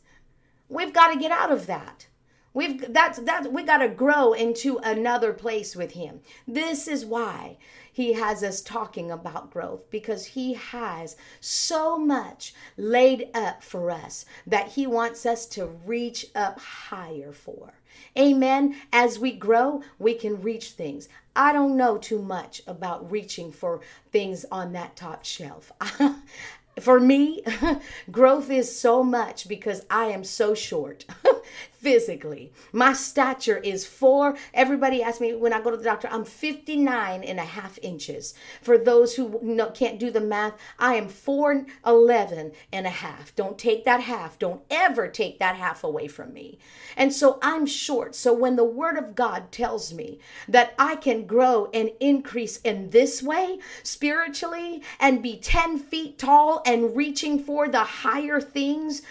We've 0.67 0.93
got 0.93 1.13
to 1.13 1.19
get 1.19 1.31
out 1.31 1.51
of 1.51 1.67
that. 1.67 2.07
We've 2.55 2.91
that's 2.93 3.19
that 3.19 3.51
we 3.51 3.63
got 3.63 3.79
to 3.79 3.89
grow 3.89 4.31
into 4.31 4.77
another 4.77 5.33
place 5.33 5.75
with 5.75 5.91
him. 5.91 6.21
This 6.47 6.87
is 6.87 7.05
why 7.05 7.57
he 7.91 8.13
has 8.13 8.43
us 8.43 8.61
talking 8.61 9.11
about 9.11 9.51
growth 9.51 9.89
because 9.91 10.25
he 10.25 10.53
has 10.53 11.17
so 11.41 11.99
much 11.99 12.53
laid 12.77 13.29
up 13.33 13.61
for 13.61 13.91
us 13.91 14.25
that 14.47 14.69
he 14.69 14.87
wants 14.87 15.25
us 15.25 15.45
to 15.47 15.65
reach 15.65 16.27
up 16.33 16.57
higher 16.59 17.33
for. 17.33 17.73
Amen. 18.17 18.75
As 18.93 19.19
we 19.19 19.33
grow, 19.33 19.83
we 19.99 20.13
can 20.13 20.41
reach 20.41 20.71
things. 20.71 21.09
I 21.35 21.51
don't 21.51 21.75
know 21.75 21.97
too 21.97 22.21
much 22.21 22.61
about 22.65 23.11
reaching 23.11 23.51
for 23.51 23.81
things 24.13 24.45
on 24.49 24.71
that 24.73 24.95
top 24.95 25.25
shelf. 25.25 25.73
for 26.79 26.99
me, 26.99 27.43
growth 28.11 28.49
is 28.49 28.77
so 28.77 29.03
much 29.03 29.47
because 29.47 29.85
I 29.89 30.05
am 30.05 30.23
so 30.23 30.53
short 30.53 31.05
physically. 31.71 32.51
My 32.71 32.93
stature 32.93 33.57
is 33.57 33.85
four. 33.85 34.35
Everybody 34.53 35.03
asks 35.03 35.21
me 35.21 35.33
when 35.35 35.53
I 35.53 35.61
go 35.61 35.71
to 35.71 35.77
the 35.77 35.83
doctor, 35.83 36.07
I'm 36.11 36.25
59 36.25 37.23
and 37.23 37.39
a 37.39 37.43
half 37.43 37.77
inches. 37.81 38.33
For 38.61 38.77
those 38.77 39.15
who 39.15 39.39
can't 39.73 39.99
do 39.99 40.09
the 40.09 40.21
math, 40.21 40.53
I 40.79 40.95
am 40.95 41.07
4'11 41.07 42.53
and 42.73 42.87
a 42.87 42.89
half. 42.89 43.35
Don't 43.35 43.57
take 43.57 43.85
that 43.85 44.01
half. 44.01 44.39
Don't 44.39 44.61
ever 44.69 45.07
take 45.07 45.39
that 45.39 45.55
half 45.55 45.83
away 45.83 46.07
from 46.07 46.33
me. 46.33 46.57
And 46.97 47.13
so 47.13 47.39
I'm 47.41 47.65
short. 47.65 48.15
So 48.15 48.33
when 48.33 48.55
the 48.55 48.63
word 48.63 48.97
of 48.97 49.15
God 49.15 49.51
tells 49.51 49.93
me 49.93 50.19
that 50.47 50.73
I 50.79 50.95
can 50.95 51.25
grow 51.25 51.69
and 51.73 51.91
increase 51.99 52.57
in 52.57 52.89
this 52.89 53.21
way 53.21 53.59
spiritually 53.83 54.81
and 54.99 55.21
be 55.21 55.37
10 55.37 55.77
feet 55.79 56.17
tall 56.17 56.61
and 56.65 56.95
reaching 56.95 57.37
for 57.43 57.67
the 57.67 57.83
higher 57.83 58.41
things, 58.41 59.01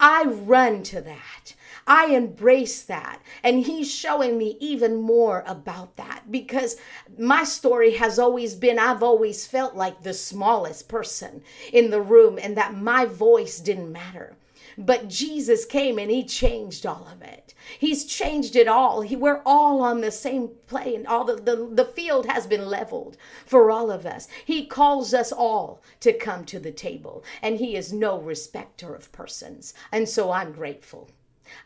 I 0.00 0.24
run 0.24 0.82
to 0.84 1.00
that. 1.02 1.53
I 1.86 2.06
embrace 2.06 2.82
that. 2.82 3.20
And 3.42 3.64
he's 3.64 3.92
showing 3.92 4.38
me 4.38 4.56
even 4.60 4.96
more 4.96 5.44
about 5.46 5.96
that 5.96 6.30
because 6.30 6.76
my 7.18 7.44
story 7.44 7.92
has 7.92 8.18
always 8.18 8.54
been 8.54 8.78
I've 8.78 9.02
always 9.02 9.46
felt 9.46 9.74
like 9.74 10.02
the 10.02 10.14
smallest 10.14 10.88
person 10.88 11.42
in 11.72 11.90
the 11.90 12.00
room 12.00 12.38
and 12.40 12.56
that 12.56 12.74
my 12.74 13.04
voice 13.04 13.58
didn't 13.60 13.92
matter. 13.92 14.36
But 14.76 15.08
Jesus 15.08 15.64
came 15.64 15.98
and 15.98 16.10
he 16.10 16.24
changed 16.24 16.84
all 16.84 17.06
of 17.12 17.22
it. 17.22 17.54
He's 17.78 18.04
changed 18.04 18.56
it 18.56 18.66
all. 18.66 19.02
He, 19.02 19.14
we're 19.14 19.42
all 19.46 19.82
on 19.82 20.00
the 20.00 20.10
same 20.10 20.50
plane. 20.66 21.06
All 21.06 21.24
the, 21.24 21.36
the, 21.36 21.68
the 21.70 21.84
field 21.84 22.26
has 22.26 22.46
been 22.46 22.66
leveled 22.66 23.16
for 23.46 23.70
all 23.70 23.90
of 23.90 24.04
us. 24.04 24.26
He 24.44 24.66
calls 24.66 25.14
us 25.14 25.30
all 25.32 25.80
to 26.00 26.12
come 26.12 26.44
to 26.46 26.58
the 26.58 26.72
table, 26.72 27.24
and 27.40 27.56
he 27.58 27.76
is 27.76 27.92
no 27.92 28.18
respecter 28.18 28.94
of 28.94 29.12
persons. 29.12 29.74
And 29.92 30.08
so 30.08 30.32
I'm 30.32 30.52
grateful. 30.52 31.08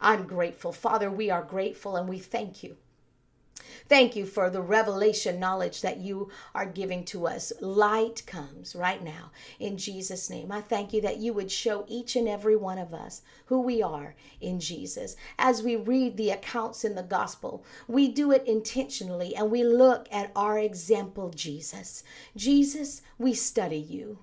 I'm 0.00 0.26
grateful. 0.26 0.72
Father, 0.72 1.10
we 1.10 1.30
are 1.30 1.42
grateful 1.42 1.96
and 1.96 2.08
we 2.08 2.18
thank 2.18 2.62
you. 2.62 2.76
Thank 3.88 4.16
you 4.16 4.24
for 4.26 4.50
the 4.50 4.60
revelation 4.60 5.40
knowledge 5.40 5.80
that 5.80 5.98
you 5.98 6.30
are 6.54 6.66
giving 6.66 7.04
to 7.06 7.26
us. 7.26 7.52
Light 7.60 8.22
comes 8.26 8.76
right 8.76 9.02
now 9.02 9.30
in 9.58 9.76
Jesus' 9.76 10.30
name. 10.30 10.52
I 10.52 10.60
thank 10.60 10.92
you 10.92 11.00
that 11.02 11.18
you 11.18 11.32
would 11.32 11.50
show 11.50 11.84
each 11.88 12.14
and 12.14 12.28
every 12.28 12.54
one 12.54 12.78
of 12.78 12.94
us 12.94 13.22
who 13.46 13.60
we 13.60 13.82
are 13.82 14.14
in 14.40 14.60
Jesus. 14.60 15.16
As 15.38 15.62
we 15.62 15.76
read 15.76 16.16
the 16.16 16.30
accounts 16.30 16.84
in 16.84 16.94
the 16.94 17.02
gospel, 17.02 17.64
we 17.86 18.08
do 18.08 18.30
it 18.30 18.46
intentionally 18.46 19.34
and 19.34 19.50
we 19.50 19.64
look 19.64 20.06
at 20.12 20.32
our 20.36 20.58
example, 20.58 21.30
Jesus. 21.30 22.04
Jesus, 22.36 23.02
we 23.18 23.34
study 23.34 23.76
you. 23.76 24.18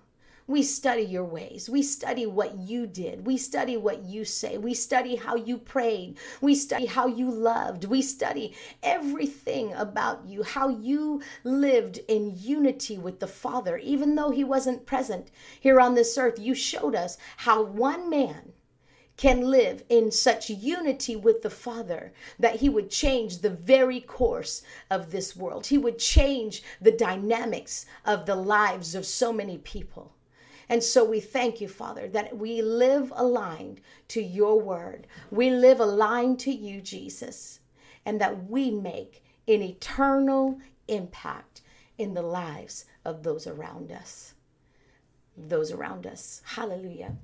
We 0.48 0.62
study 0.62 1.02
your 1.02 1.24
ways. 1.24 1.72
We 1.72 1.82
study 1.82 2.28
what 2.28 2.56
you 2.56 2.86
did. 2.86 3.26
We 3.26 3.36
study 3.36 3.78
what 3.78 4.04
you 4.04 4.24
say. 4.24 4.60
We 4.60 4.76
study 4.76 5.16
how 5.16 5.36
you 5.36 5.58
prayed. 5.58 6.20
We 6.40 6.54
study 6.54 6.86
how 6.86 7.08
you 7.08 7.32
loved. 7.32 7.86
We 7.86 8.04
study 8.04 8.54
everything 8.84 9.74
about 9.74 10.24
you, 10.28 10.44
how 10.44 10.70
you 10.70 11.24
lived 11.44 12.00
in 12.08 12.38
unity 12.38 12.96
with 12.96 13.20
the 13.20 13.28
Father, 13.28 13.78
even 13.78 14.14
though 14.14 14.30
He 14.30 14.44
wasn't 14.44 14.86
present 14.86 15.32
here 15.60 15.80
on 15.80 15.96
this 15.96 16.16
earth. 16.16 16.38
You 16.38 16.54
showed 16.54 16.94
us 16.94 17.18
how 17.38 17.64
one 17.64 18.08
man 18.08 18.54
can 19.18 19.50
live 19.50 19.84
in 19.90 20.12
such 20.12 20.52
unity 20.52 21.16
with 21.16 21.42
the 21.42 21.50
Father 21.50 22.14
that 22.38 22.58
He 22.58 22.70
would 22.70 22.92
change 22.92 23.40
the 23.40 23.50
very 23.50 24.00
course 24.00 24.62
of 24.92 25.10
this 25.10 25.36
world. 25.36 25.66
He 25.66 25.80
would 25.80 25.98
change 25.98 26.62
the 26.80 26.92
dynamics 26.92 27.88
of 28.06 28.28
the 28.28 28.36
lives 28.36 28.94
of 28.94 29.08
so 29.08 29.34
many 29.34 29.58
people. 29.58 30.14
And 30.70 30.84
so 30.84 31.04
we 31.04 31.20
thank 31.20 31.62
you, 31.62 31.68
Father, 31.68 32.08
that 32.10 32.38
we 32.38 32.62
live 32.62 33.14
aligned 33.16 33.82
to 34.10 34.22
your 34.22 34.60
word. 34.60 35.08
We 35.32 35.52
live 35.52 35.80
aligned 35.80 36.40
to 36.42 36.52
you, 36.52 36.82
Jesus, 36.82 37.60
and 38.06 38.20
that 38.22 38.50
we 38.50 38.72
make 38.72 39.24
an 39.48 39.62
eternal 39.62 40.60
impact 40.88 41.62
in 41.98 42.14
the 42.14 42.22
lives 42.22 42.86
of 43.04 43.24
those 43.24 43.48
around 43.48 43.92
us. 43.92 44.34
Those 45.38 45.72
around 45.72 46.08
us. 46.08 46.42
Hallelujah. 46.46 47.16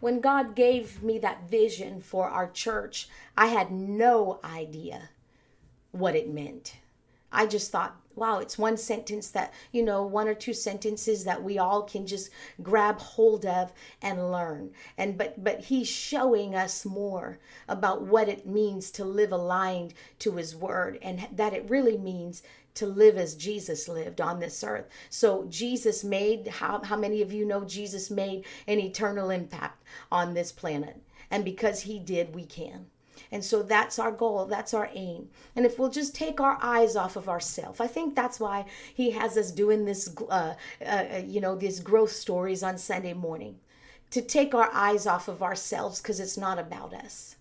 When 0.00 0.20
God 0.20 0.54
gave 0.54 1.02
me 1.02 1.18
that 1.18 1.48
vision 1.48 2.00
for 2.00 2.28
our 2.28 2.48
church, 2.48 3.08
I 3.36 3.46
had 3.46 3.72
no 3.72 4.38
idea 4.44 5.10
what 5.90 6.14
it 6.14 6.32
meant. 6.32 6.76
I 7.32 7.46
just 7.46 7.70
thought, 7.70 8.00
wow, 8.18 8.38
it's 8.38 8.58
one 8.58 8.76
sentence 8.76 9.28
that, 9.30 9.54
you 9.70 9.82
know, 9.82 10.02
one 10.02 10.28
or 10.28 10.34
two 10.34 10.52
sentences 10.52 11.24
that 11.24 11.42
we 11.42 11.58
all 11.58 11.82
can 11.82 12.06
just 12.06 12.30
grab 12.62 12.98
hold 12.98 13.46
of 13.46 13.72
and 14.02 14.32
learn. 14.32 14.72
And 14.96 15.16
but 15.16 15.42
but 15.42 15.60
he's 15.60 15.88
showing 15.88 16.54
us 16.54 16.84
more 16.84 17.38
about 17.68 18.02
what 18.02 18.28
it 18.28 18.46
means 18.46 18.90
to 18.92 19.04
live 19.04 19.32
aligned 19.32 19.94
to 20.20 20.36
his 20.36 20.56
word 20.56 20.98
and 21.02 21.28
that 21.32 21.54
it 21.54 21.70
really 21.70 21.96
means 21.96 22.42
to 22.74 22.86
live 22.86 23.16
as 23.16 23.34
Jesus 23.34 23.88
lived 23.88 24.20
on 24.20 24.40
this 24.40 24.62
earth. 24.62 24.88
So 25.10 25.46
Jesus 25.48 26.04
made 26.04 26.48
how 26.48 26.82
how 26.82 26.96
many 26.96 27.22
of 27.22 27.32
you 27.32 27.44
know 27.44 27.64
Jesus 27.64 28.10
made 28.10 28.44
an 28.66 28.78
eternal 28.78 29.30
impact 29.30 29.82
on 30.10 30.34
this 30.34 30.52
planet? 30.52 31.00
And 31.30 31.44
because 31.44 31.82
he 31.82 31.98
did, 31.98 32.34
we 32.34 32.44
can. 32.44 32.86
And 33.30 33.44
so 33.44 33.62
that's 33.62 33.98
our 33.98 34.12
goal, 34.12 34.46
that's 34.46 34.74
our 34.74 34.90
aim. 34.94 35.28
And 35.54 35.66
if 35.66 35.78
we'll 35.78 35.90
just 35.90 36.14
take 36.14 36.40
our 36.40 36.58
eyes 36.62 36.96
off 36.96 37.16
of 37.16 37.28
ourselves, 37.28 37.80
I 37.80 37.86
think 37.86 38.14
that's 38.14 38.40
why 38.40 38.64
he 38.94 39.10
has 39.12 39.36
us 39.36 39.50
doing 39.50 39.84
this, 39.84 40.14
uh, 40.28 40.54
uh, 40.84 41.04
you 41.26 41.40
know, 41.40 41.54
these 41.54 41.80
growth 41.80 42.12
stories 42.12 42.62
on 42.62 42.78
Sunday 42.78 43.14
morning. 43.14 43.58
To 44.12 44.22
take 44.22 44.54
our 44.54 44.70
eyes 44.72 45.06
off 45.06 45.28
of 45.28 45.42
ourselves 45.42 46.00
because 46.00 46.18
it's 46.18 46.38
not 46.38 46.58
about 46.58 46.94
us 46.94 47.36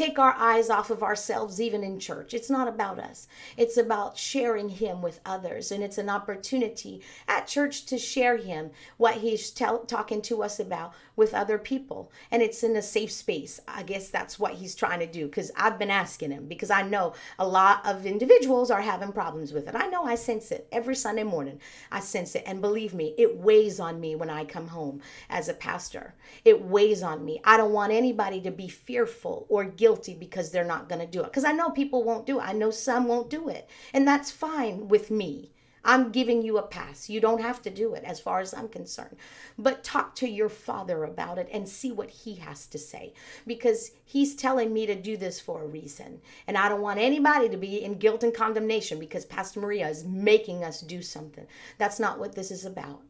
take 0.00 0.18
our 0.18 0.34
eyes 0.38 0.70
off 0.70 0.88
of 0.88 1.02
ourselves, 1.02 1.60
even 1.60 1.84
in 1.84 2.00
church. 2.00 2.32
It's 2.32 2.48
not 2.48 2.66
about 2.66 2.98
us, 2.98 3.28
it's 3.58 3.76
about 3.76 4.16
sharing 4.16 4.70
Him 4.70 5.02
with 5.02 5.20
others. 5.26 5.70
And 5.70 5.84
it's 5.84 5.98
an 5.98 6.08
opportunity 6.08 7.02
at 7.28 7.46
church 7.46 7.84
to 7.86 7.98
share 7.98 8.38
Him, 8.38 8.70
what 8.96 9.16
He's 9.16 9.50
tell, 9.50 9.80
talking 9.80 10.22
to 10.22 10.42
us 10.42 10.58
about 10.58 10.94
with 11.16 11.34
other 11.34 11.58
people. 11.58 12.10
And 12.30 12.40
it's 12.40 12.62
in 12.62 12.76
a 12.76 12.82
safe 12.82 13.12
space. 13.12 13.60
I 13.68 13.82
guess 13.82 14.08
that's 14.08 14.38
what 14.38 14.54
He's 14.54 14.74
trying 14.74 15.00
to 15.00 15.06
do 15.06 15.26
because 15.26 15.52
I've 15.54 15.78
been 15.78 15.90
asking 15.90 16.30
Him 16.30 16.46
because 16.46 16.70
I 16.70 16.80
know 16.80 17.12
a 17.38 17.46
lot 17.46 17.84
of 17.84 18.06
individuals 18.06 18.70
are 18.70 18.80
having 18.80 19.12
problems 19.12 19.52
with 19.52 19.68
it. 19.68 19.74
I 19.74 19.88
know 19.88 20.04
I 20.04 20.14
sense 20.14 20.50
it 20.50 20.66
every 20.72 20.96
Sunday 20.96 21.24
morning. 21.24 21.60
I 21.92 22.00
sense 22.00 22.34
it. 22.34 22.44
And 22.46 22.62
believe 22.62 22.94
me, 22.94 23.14
it 23.18 23.36
weighs 23.36 23.78
on 23.78 24.00
me 24.00 24.14
when 24.16 24.30
I 24.30 24.46
come 24.46 24.68
home 24.68 25.02
as 25.28 25.50
a 25.50 25.54
pastor. 25.54 26.14
It 26.42 26.62
weighs 26.62 27.02
on 27.02 27.22
me. 27.22 27.42
I 27.44 27.58
don't 27.58 27.72
want 27.72 27.92
anybody 27.92 28.40
to 28.40 28.50
be 28.50 28.68
fearful 28.68 29.44
or 29.50 29.66
guilty 29.90 30.14
because 30.14 30.52
they're 30.52 30.64
not 30.64 30.88
going 30.88 31.00
to 31.00 31.06
do 31.06 31.20
it. 31.20 31.24
Because 31.24 31.44
I 31.44 31.50
know 31.50 31.70
people 31.70 32.04
won't 32.04 32.26
do 32.26 32.38
it. 32.38 32.44
I 32.44 32.52
know 32.52 32.70
some 32.70 33.08
won't 33.08 33.28
do 33.28 33.48
it. 33.48 33.68
And 33.92 34.06
that's 34.06 34.30
fine 34.30 34.86
with 34.86 35.10
me. 35.10 35.50
I'm 35.84 36.12
giving 36.12 36.42
you 36.42 36.58
a 36.58 36.62
pass. 36.62 37.08
You 37.08 37.20
don't 37.20 37.40
have 37.40 37.60
to 37.62 37.70
do 37.70 37.94
it 37.94 38.04
as 38.04 38.20
far 38.20 38.38
as 38.38 38.54
I'm 38.54 38.68
concerned. 38.68 39.16
But 39.58 39.82
talk 39.82 40.14
to 40.16 40.28
your 40.28 40.48
father 40.48 41.02
about 41.02 41.38
it 41.38 41.48
and 41.52 41.68
see 41.68 41.90
what 41.90 42.10
he 42.10 42.36
has 42.36 42.66
to 42.68 42.78
say 42.78 43.14
because 43.48 43.90
he's 44.04 44.36
telling 44.36 44.72
me 44.72 44.86
to 44.86 44.94
do 44.94 45.16
this 45.16 45.40
for 45.40 45.62
a 45.62 45.66
reason. 45.66 46.20
And 46.46 46.56
I 46.56 46.68
don't 46.68 46.82
want 46.82 47.00
anybody 47.00 47.48
to 47.48 47.56
be 47.56 47.82
in 47.82 47.98
guilt 47.98 48.22
and 48.22 48.34
condemnation 48.34 49.00
because 49.00 49.24
Pastor 49.24 49.58
Maria 49.58 49.88
is 49.88 50.04
making 50.04 50.62
us 50.62 50.82
do 50.82 51.02
something. 51.02 51.46
That's 51.78 51.98
not 51.98 52.20
what 52.20 52.34
this 52.36 52.52
is 52.52 52.64
about. 52.64 53.00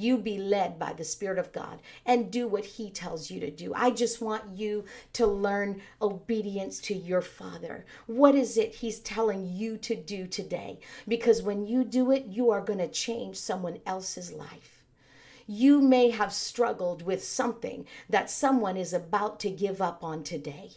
You 0.00 0.16
be 0.16 0.38
led 0.38 0.78
by 0.78 0.94
the 0.94 1.04
Spirit 1.04 1.38
of 1.38 1.52
God 1.52 1.80
and 2.06 2.30
do 2.30 2.48
what 2.48 2.64
He 2.64 2.90
tells 2.90 3.30
you 3.30 3.38
to 3.40 3.50
do. 3.50 3.74
I 3.74 3.90
just 3.90 4.22
want 4.22 4.56
you 4.56 4.86
to 5.12 5.26
learn 5.26 5.82
obedience 6.00 6.80
to 6.80 6.94
your 6.94 7.20
Father. 7.20 7.84
What 8.06 8.34
is 8.34 8.56
it 8.56 8.76
He's 8.76 9.00
telling 9.00 9.46
you 9.54 9.76
to 9.76 9.94
do 9.94 10.26
today? 10.26 10.80
Because 11.06 11.42
when 11.42 11.66
you 11.66 11.84
do 11.84 12.10
it, 12.12 12.24
you 12.24 12.50
are 12.50 12.62
going 12.62 12.78
to 12.78 12.88
change 12.88 13.36
someone 13.36 13.80
else's 13.84 14.32
life. 14.32 14.84
You 15.46 15.82
may 15.82 16.08
have 16.10 16.32
struggled 16.32 17.02
with 17.02 17.22
something 17.22 17.84
that 18.08 18.30
someone 18.30 18.78
is 18.78 18.94
about 18.94 19.38
to 19.40 19.50
give 19.50 19.82
up 19.82 20.02
on 20.02 20.22
today. 20.22 20.70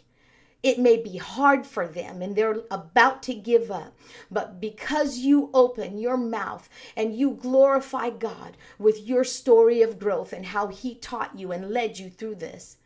It 0.63 0.79
may 0.79 0.95
be 0.95 1.17
hard 1.17 1.67
for 1.67 1.87
them 1.87 2.21
and 2.21 2.35
they're 2.35 2.61
about 2.71 3.21
to 3.23 3.33
give 3.33 3.69
up. 3.69 3.93
But 4.31 4.61
because 4.61 5.17
you 5.17 5.49
open 5.53 5.97
your 5.97 6.15
mouth 6.15 6.69
and 6.95 7.13
you 7.13 7.31
glorify 7.31 8.09
God 8.09 8.55
with 8.79 9.05
your 9.05 9.25
story 9.25 9.81
of 9.81 9.99
growth 9.99 10.31
and 10.31 10.45
how 10.45 10.67
He 10.67 10.95
taught 10.95 11.37
you 11.37 11.51
and 11.51 11.69
led 11.69 11.99
you 11.99 12.09
through 12.09 12.35
this, 12.35 12.77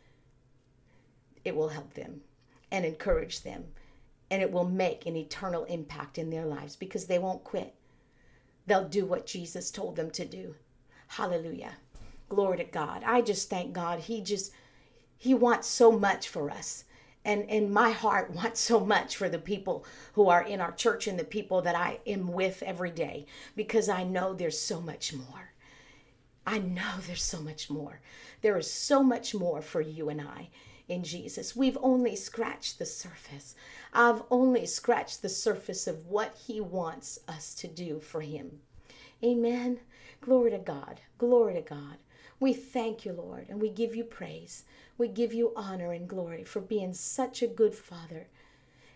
it 1.44 1.54
will 1.54 1.68
help 1.68 1.94
them 1.94 2.22
and 2.72 2.84
encourage 2.84 3.42
them. 3.42 3.64
And 4.28 4.42
it 4.42 4.50
will 4.50 4.68
make 4.68 5.06
an 5.06 5.16
eternal 5.16 5.64
impact 5.64 6.18
in 6.18 6.30
their 6.30 6.44
lives 6.44 6.74
because 6.74 7.06
they 7.06 7.18
won't 7.18 7.44
quit. 7.44 7.74
They'll 8.66 8.88
do 8.88 9.06
what 9.06 9.24
Jesus 9.24 9.70
told 9.70 9.94
them 9.94 10.10
to 10.10 10.26
do. 10.26 10.56
Hallelujah. 11.06 11.76
Glory 12.28 12.58
to 12.58 12.64
God. 12.64 13.02
I 13.06 13.22
just 13.22 13.48
thank 13.48 13.72
God. 13.72 14.00
He 14.00 14.20
just, 14.20 14.52
He 15.16 15.32
wants 15.32 15.68
so 15.68 15.92
much 15.92 16.28
for 16.28 16.50
us 16.50 16.84
and 17.28 17.48
and 17.50 17.70
my 17.70 17.90
heart 17.90 18.30
wants 18.34 18.60
so 18.60 18.80
much 18.80 19.16
for 19.16 19.28
the 19.28 19.38
people 19.38 19.84
who 20.14 20.28
are 20.28 20.42
in 20.42 20.60
our 20.60 20.72
church 20.72 21.06
and 21.06 21.18
the 21.18 21.24
people 21.24 21.62
that 21.62 21.76
I 21.76 22.00
am 22.06 22.32
with 22.32 22.62
every 22.62 22.90
day 22.90 23.26
because 23.54 23.88
I 23.88 24.02
know 24.02 24.32
there's 24.32 24.58
so 24.58 24.80
much 24.80 25.12
more. 25.12 25.52
I 26.46 26.58
know 26.58 26.94
there's 27.06 27.22
so 27.22 27.40
much 27.40 27.68
more. 27.68 28.00
There 28.40 28.56
is 28.56 28.70
so 28.70 29.02
much 29.02 29.34
more 29.34 29.60
for 29.60 29.80
you 29.80 30.08
and 30.08 30.20
I 30.20 30.48
in 30.88 31.04
Jesus. 31.04 31.54
We've 31.54 31.76
only 31.82 32.16
scratched 32.16 32.78
the 32.78 32.86
surface. 32.86 33.54
I've 33.92 34.22
only 34.30 34.64
scratched 34.64 35.20
the 35.20 35.28
surface 35.28 35.86
of 35.86 36.06
what 36.06 36.34
he 36.46 36.62
wants 36.62 37.18
us 37.28 37.54
to 37.56 37.68
do 37.68 38.00
for 38.00 38.22
him. 38.22 38.60
Amen. 39.22 39.80
Glory 40.22 40.50
to 40.52 40.58
God. 40.58 41.00
Glory 41.18 41.54
to 41.54 41.60
God. 41.60 41.98
We 42.40 42.54
thank 42.54 43.04
you, 43.04 43.12
Lord, 43.12 43.46
and 43.50 43.60
we 43.60 43.68
give 43.68 43.94
you 43.94 44.04
praise. 44.04 44.64
We 44.98 45.08
give 45.08 45.32
you 45.32 45.52
honor 45.56 45.92
and 45.92 46.08
glory 46.08 46.44
for 46.44 46.60
being 46.60 46.92
such 46.92 47.42
a 47.42 47.46
good 47.46 47.74
father 47.74 48.28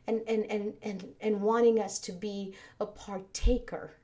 and, 0.06 0.20
and, 0.26 0.44
and, 0.50 0.74
and, 0.82 1.14
and 1.20 1.40
wanting 1.40 1.80
us 1.80 1.98
to 2.00 2.12
be 2.12 2.54
a 2.80 2.86
partaker 2.86 3.94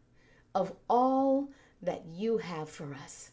of 0.55 0.73
all 0.89 1.51
that 1.83 2.05
you 2.07 2.39
have 2.39 2.69
for 2.69 2.95
us. 2.95 3.31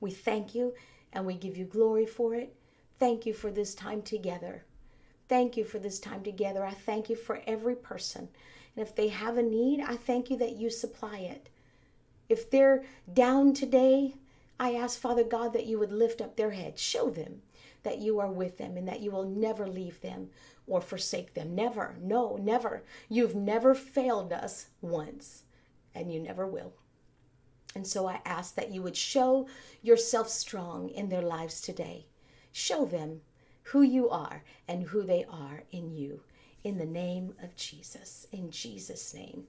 We 0.00 0.10
thank 0.10 0.54
you 0.54 0.74
and 1.12 1.24
we 1.24 1.34
give 1.34 1.56
you 1.56 1.64
glory 1.64 2.06
for 2.06 2.34
it. 2.34 2.54
Thank 2.98 3.26
you 3.26 3.34
for 3.34 3.50
this 3.50 3.74
time 3.74 4.02
together. 4.02 4.64
Thank 5.28 5.56
you 5.56 5.64
for 5.64 5.78
this 5.78 5.98
time 5.98 6.22
together. 6.22 6.64
I 6.64 6.72
thank 6.72 7.10
you 7.10 7.16
for 7.16 7.42
every 7.46 7.76
person. 7.76 8.28
And 8.74 8.86
if 8.86 8.94
they 8.94 9.08
have 9.08 9.38
a 9.38 9.42
need, 9.42 9.80
I 9.80 9.96
thank 9.96 10.30
you 10.30 10.36
that 10.38 10.56
you 10.56 10.70
supply 10.70 11.18
it. 11.18 11.48
If 12.28 12.50
they're 12.50 12.84
down 13.12 13.54
today, 13.54 14.14
I 14.58 14.74
ask, 14.74 14.98
Father 14.98 15.24
God, 15.24 15.52
that 15.52 15.66
you 15.66 15.78
would 15.78 15.92
lift 15.92 16.20
up 16.20 16.36
their 16.36 16.50
heads. 16.50 16.80
Show 16.80 17.10
them 17.10 17.42
that 17.82 17.98
you 17.98 18.18
are 18.18 18.30
with 18.30 18.58
them 18.58 18.76
and 18.76 18.88
that 18.88 19.00
you 19.00 19.10
will 19.10 19.28
never 19.28 19.66
leave 19.66 20.00
them 20.00 20.30
or 20.66 20.80
forsake 20.80 21.34
them. 21.34 21.54
Never. 21.54 21.96
No, 22.00 22.36
never. 22.36 22.82
You've 23.08 23.36
never 23.36 23.74
failed 23.74 24.32
us 24.32 24.66
once, 24.80 25.44
and 25.94 26.12
you 26.12 26.20
never 26.20 26.46
will. 26.46 26.72
And 27.74 27.86
so 27.86 28.08
I 28.08 28.20
ask 28.24 28.54
that 28.54 28.70
you 28.70 28.82
would 28.82 28.96
show 28.96 29.46
yourself 29.82 30.28
strong 30.28 30.88
in 30.88 31.08
their 31.08 31.22
lives 31.22 31.60
today. 31.60 32.06
Show 32.50 32.86
them 32.86 33.20
who 33.64 33.82
you 33.82 34.08
are 34.08 34.42
and 34.66 34.82
who 34.82 35.02
they 35.02 35.24
are 35.28 35.62
in 35.70 35.90
you. 35.90 36.22
In 36.64 36.78
the 36.78 36.86
name 36.86 37.34
of 37.42 37.54
Jesus. 37.54 38.26
In 38.32 38.50
Jesus' 38.50 39.12
name. 39.12 39.44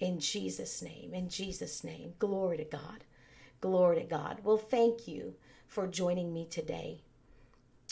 In 0.00 0.18
Jesus' 0.18 0.82
name. 0.82 1.12
In 1.12 1.28
Jesus' 1.28 1.84
name. 1.84 2.14
Glory 2.18 2.56
to 2.56 2.64
God. 2.64 3.04
Glory 3.60 3.96
to 3.96 4.04
God. 4.04 4.40
Well, 4.44 4.58
thank 4.58 5.08
you 5.08 5.34
for 5.66 5.86
joining 5.86 6.32
me 6.32 6.46
today. 6.46 7.00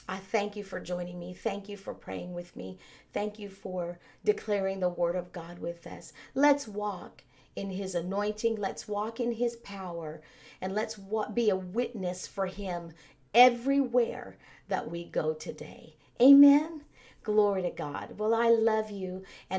I 0.08 0.18
thank 0.18 0.56
you 0.56 0.64
for 0.64 0.80
joining 0.80 1.18
me. 1.18 1.32
Thank 1.32 1.68
you 1.68 1.76
for 1.76 1.94
praying 1.94 2.34
with 2.34 2.54
me. 2.56 2.78
Thank 3.12 3.38
you 3.38 3.48
for 3.48 3.98
declaring 4.24 4.80
the 4.80 4.88
word 4.88 5.16
of 5.16 5.32
God 5.32 5.58
with 5.58 5.86
us. 5.86 6.12
Let's 6.34 6.68
walk 6.68 7.22
in 7.56 7.70
his 7.70 7.94
anointing. 7.94 8.56
Let's 8.56 8.86
walk 8.86 9.18
in 9.20 9.32
his 9.32 9.56
power. 9.56 10.20
And 10.60 10.74
let's 10.74 10.98
be 11.32 11.48
a 11.48 11.56
witness 11.56 12.26
for 12.26 12.46
him 12.46 12.92
everywhere 13.32 14.36
that 14.68 14.90
we 14.90 15.04
go 15.04 15.32
today. 15.32 15.96
Amen. 16.20 16.82
Glory 17.22 17.62
to 17.62 17.70
God. 17.70 18.18
Well, 18.18 18.34
I 18.34 18.50
love 18.50 18.90
you. 18.90 19.22
And 19.48 19.52